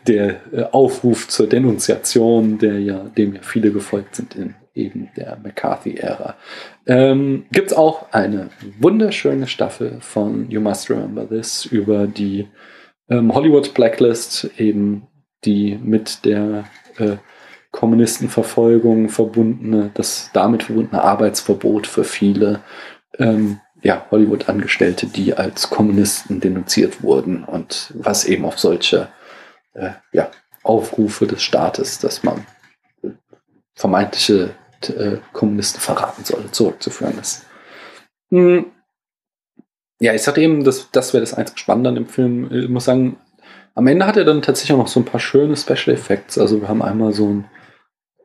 der 0.07 0.41
äh, 0.51 0.63
Aufruf 0.71 1.27
zur 1.27 1.47
Denunziation, 1.47 2.57
der 2.57 2.79
ja, 2.79 3.03
dem 3.15 3.35
ja 3.35 3.41
viele 3.43 3.71
gefolgt 3.71 4.15
sind 4.15 4.35
in 4.35 4.55
eben 4.73 5.09
der 5.15 5.37
McCarthy-Ära. 5.43 6.35
Ähm, 6.87 7.45
Gibt 7.51 7.71
es 7.71 7.77
auch 7.77 8.11
eine 8.11 8.49
wunderschöne 8.79 9.47
Staffel 9.47 9.97
von 10.01 10.49
You 10.49 10.61
Must 10.61 10.89
Remember 10.89 11.27
This 11.27 11.65
über 11.65 12.07
die 12.07 12.47
ähm, 13.09 13.33
Hollywood 13.33 13.73
Blacklist, 13.73 14.49
eben 14.57 15.07
die 15.43 15.77
mit 15.81 16.23
der 16.25 16.65
äh, 16.97 17.17
Kommunistenverfolgung 17.71 19.09
verbundene, 19.09 19.91
das 19.93 20.29
damit 20.33 20.63
verbundene 20.63 21.03
Arbeitsverbot 21.03 21.87
für 21.87 22.03
viele 22.03 22.61
ähm, 23.17 23.59
ja, 23.81 24.05
Hollywood-Angestellte, 24.11 25.07
die 25.07 25.33
als 25.33 25.69
Kommunisten 25.69 26.39
denunziert 26.39 27.01
wurden 27.01 27.43
und 27.43 27.91
was 27.95 28.25
eben 28.25 28.45
auf 28.45 28.59
solche 28.59 29.09
äh, 29.73 29.91
ja, 30.11 30.29
Aufrufe 30.63 31.25
des 31.27 31.41
Staates, 31.41 31.99
dass 31.99 32.23
man 32.23 32.45
vermeintliche 33.73 34.55
äh, 34.89 35.19
Kommunisten 35.33 35.81
verraten 35.81 36.23
soll, 36.23 36.45
zurückzuführen 36.51 37.17
ist. 37.19 37.45
Hm. 38.29 38.65
Ja, 39.99 40.13
ich 40.13 40.23
sagte 40.23 40.41
eben, 40.41 40.63
das, 40.63 40.89
das 40.91 41.13
wäre 41.13 41.21
das 41.21 41.35
einzige 41.35 41.59
Spannende 41.59 41.89
an 41.89 41.95
dem 41.95 42.07
Film. 42.07 42.51
Ich 42.51 42.69
muss 42.69 42.85
sagen, 42.85 43.17
am 43.75 43.87
Ende 43.87 44.05
hat 44.05 44.17
er 44.17 44.25
dann 44.25 44.41
tatsächlich 44.41 44.73
auch 44.73 44.79
noch 44.79 44.87
so 44.87 44.99
ein 44.99 45.05
paar 45.05 45.19
schöne 45.19 45.55
Special 45.55 45.95
Effects. 45.95 46.37
Also 46.37 46.59
wir 46.59 46.67
haben 46.67 46.81
einmal 46.81 47.13
so 47.13 47.27
ein, 47.27 47.45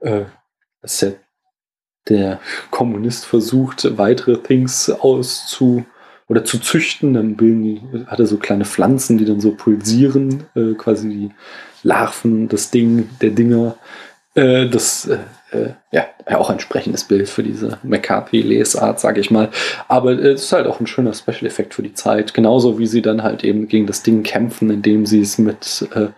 äh, 0.00 0.24
das 0.80 0.94
ist 0.94 1.00
ja 1.02 1.10
der 2.08 2.40
Kommunist 2.70 3.26
versucht, 3.26 3.98
weitere 3.98 4.38
Things 4.38 4.90
auszu 4.90 5.84
oder 6.28 6.44
zu 6.44 6.58
züchten. 6.60 7.14
Dann 7.14 7.36
bilden 7.36 7.62
die, 7.62 8.06
hat 8.06 8.20
er 8.20 8.26
so 8.26 8.38
kleine 8.38 8.64
Pflanzen, 8.64 9.18
die 9.18 9.24
dann 9.24 9.40
so 9.40 9.52
pulsieren, 9.52 10.44
äh, 10.54 10.74
quasi 10.74 11.08
die 11.08 11.30
Larven, 11.82 12.48
das 12.48 12.70
Ding, 12.70 13.10
der 13.20 13.30
Dinger. 13.30 13.76
Äh, 14.34 14.68
das 14.68 15.06
äh, 15.06 15.18
äh 15.52 15.70
ja 15.92 16.06
auch 16.38 16.50
ein 16.50 16.54
entsprechendes 16.54 17.04
Bild 17.04 17.28
für 17.28 17.42
diese 17.42 17.78
McCarthy-Lesart, 17.82 18.98
sage 18.98 19.20
ich 19.20 19.30
mal. 19.30 19.50
Aber 19.88 20.12
äh, 20.12 20.32
es 20.32 20.44
ist 20.44 20.52
halt 20.52 20.66
auch 20.66 20.80
ein 20.80 20.86
schöner 20.86 21.14
Special-Effekt 21.14 21.74
für 21.74 21.82
die 21.82 21.94
Zeit. 21.94 22.34
Genauso 22.34 22.78
wie 22.78 22.86
sie 22.86 23.02
dann 23.02 23.22
halt 23.22 23.44
eben 23.44 23.68
gegen 23.68 23.86
das 23.86 24.02
Ding 24.02 24.22
kämpfen, 24.22 24.70
indem 24.70 25.06
sie 25.06 25.20
es 25.20 25.38
mit 25.38 25.88
äh, 25.94 26.08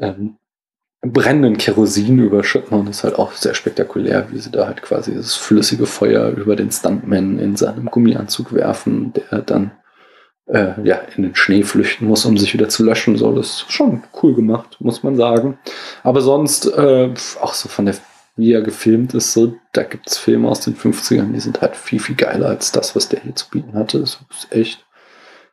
ähm, 0.00 0.36
brennenden 1.02 1.58
Kerosin 1.58 2.20
überschütten 2.20 2.78
und 2.78 2.88
das 2.88 2.98
ist 2.98 3.04
halt 3.04 3.18
auch 3.18 3.32
sehr 3.32 3.54
spektakulär, 3.54 4.28
wie 4.30 4.38
sie 4.38 4.52
da 4.52 4.66
halt 4.66 4.82
quasi 4.82 5.12
das 5.14 5.34
flüssige 5.34 5.86
Feuer 5.86 6.28
über 6.30 6.54
den 6.54 6.70
Stuntman 6.70 7.40
in 7.40 7.56
seinem 7.56 7.86
Gummianzug 7.86 8.52
werfen, 8.52 9.12
der 9.12 9.42
dann 9.42 9.72
äh, 10.46 10.74
ja, 10.84 11.00
in 11.16 11.24
den 11.24 11.34
Schnee 11.34 11.64
flüchten 11.64 12.06
muss, 12.06 12.24
um 12.24 12.38
sich 12.38 12.54
wieder 12.54 12.68
zu 12.68 12.84
löschen. 12.84 13.16
So, 13.16 13.32
das 13.32 13.46
ist 13.46 13.72
schon 13.72 14.04
cool 14.22 14.34
gemacht, 14.34 14.76
muss 14.80 15.02
man 15.02 15.16
sagen. 15.16 15.58
Aber 16.04 16.20
sonst, 16.20 16.66
äh, 16.66 17.12
auch 17.40 17.54
so 17.54 17.68
von 17.68 17.86
der, 17.86 17.96
wie 18.36 18.52
er 18.52 18.62
gefilmt 18.62 19.14
ist, 19.14 19.32
so, 19.32 19.54
da 19.72 19.82
gibt 19.82 20.08
es 20.08 20.18
Filme 20.18 20.48
aus 20.48 20.60
den 20.60 20.76
50ern, 20.76 21.32
die 21.32 21.40
sind 21.40 21.60
halt 21.60 21.76
viel, 21.76 22.00
viel 22.00 22.16
geiler 22.16 22.46
als 22.46 22.72
das, 22.72 22.96
was 22.96 23.08
der 23.08 23.20
hier 23.20 23.34
zu 23.34 23.50
bieten 23.50 23.74
hatte. 23.74 24.00
Das 24.00 24.18
ist 24.30 24.52
echt. 24.52 24.86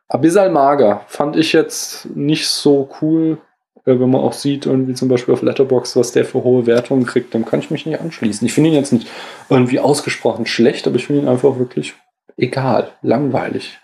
Abyssal 0.08 0.50
Mager 0.50 1.04
fand 1.06 1.36
ich 1.36 1.52
jetzt 1.52 2.06
nicht 2.14 2.48
so 2.48 2.90
cool 3.00 3.38
äh, 3.84 3.98
wenn 3.98 4.10
man 4.10 4.20
auch 4.20 4.32
sieht, 4.32 4.66
irgendwie 4.66 4.94
zum 4.94 5.08
Beispiel 5.08 5.34
auf 5.34 5.42
Letterbox, 5.42 5.96
was 5.96 6.12
der 6.12 6.24
für 6.24 6.44
hohe 6.44 6.66
Wertungen 6.66 7.06
kriegt, 7.06 7.34
dann 7.34 7.44
kann 7.44 7.60
ich 7.60 7.70
mich 7.70 7.86
nicht 7.86 8.00
anschließen. 8.00 8.46
Ich 8.46 8.52
finde 8.52 8.70
ihn 8.70 8.76
jetzt 8.76 8.92
nicht 8.92 9.08
irgendwie 9.48 9.80
ausgesprochen 9.80 10.46
schlecht, 10.46 10.86
aber 10.86 10.96
ich 10.96 11.06
finde 11.06 11.22
ihn 11.22 11.28
einfach 11.28 11.58
wirklich 11.58 11.94
egal, 12.36 12.92
langweilig, 13.02 13.78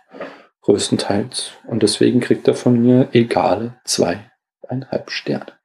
größtenteils. 0.62 1.52
Und 1.66 1.82
deswegen 1.82 2.20
kriegt 2.20 2.46
er 2.48 2.54
von 2.54 2.80
mir 2.80 3.08
egale 3.12 3.76
zweieinhalb 3.84 5.10
Sterne. 5.10 5.55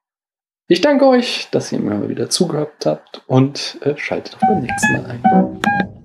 Ich 0.71 0.79
danke 0.79 1.05
euch, 1.05 1.49
dass 1.51 1.73
ihr 1.73 1.79
mir 1.79 1.95
mal 1.95 2.07
wieder 2.07 2.29
zugehört 2.29 2.85
habt 2.85 3.23
und 3.27 3.77
äh, 3.81 3.97
schaltet 3.97 4.37
auch 4.37 4.47
beim 4.47 4.61
nächsten 4.61 4.93
Mal 4.93 5.05
ein. 5.05 6.00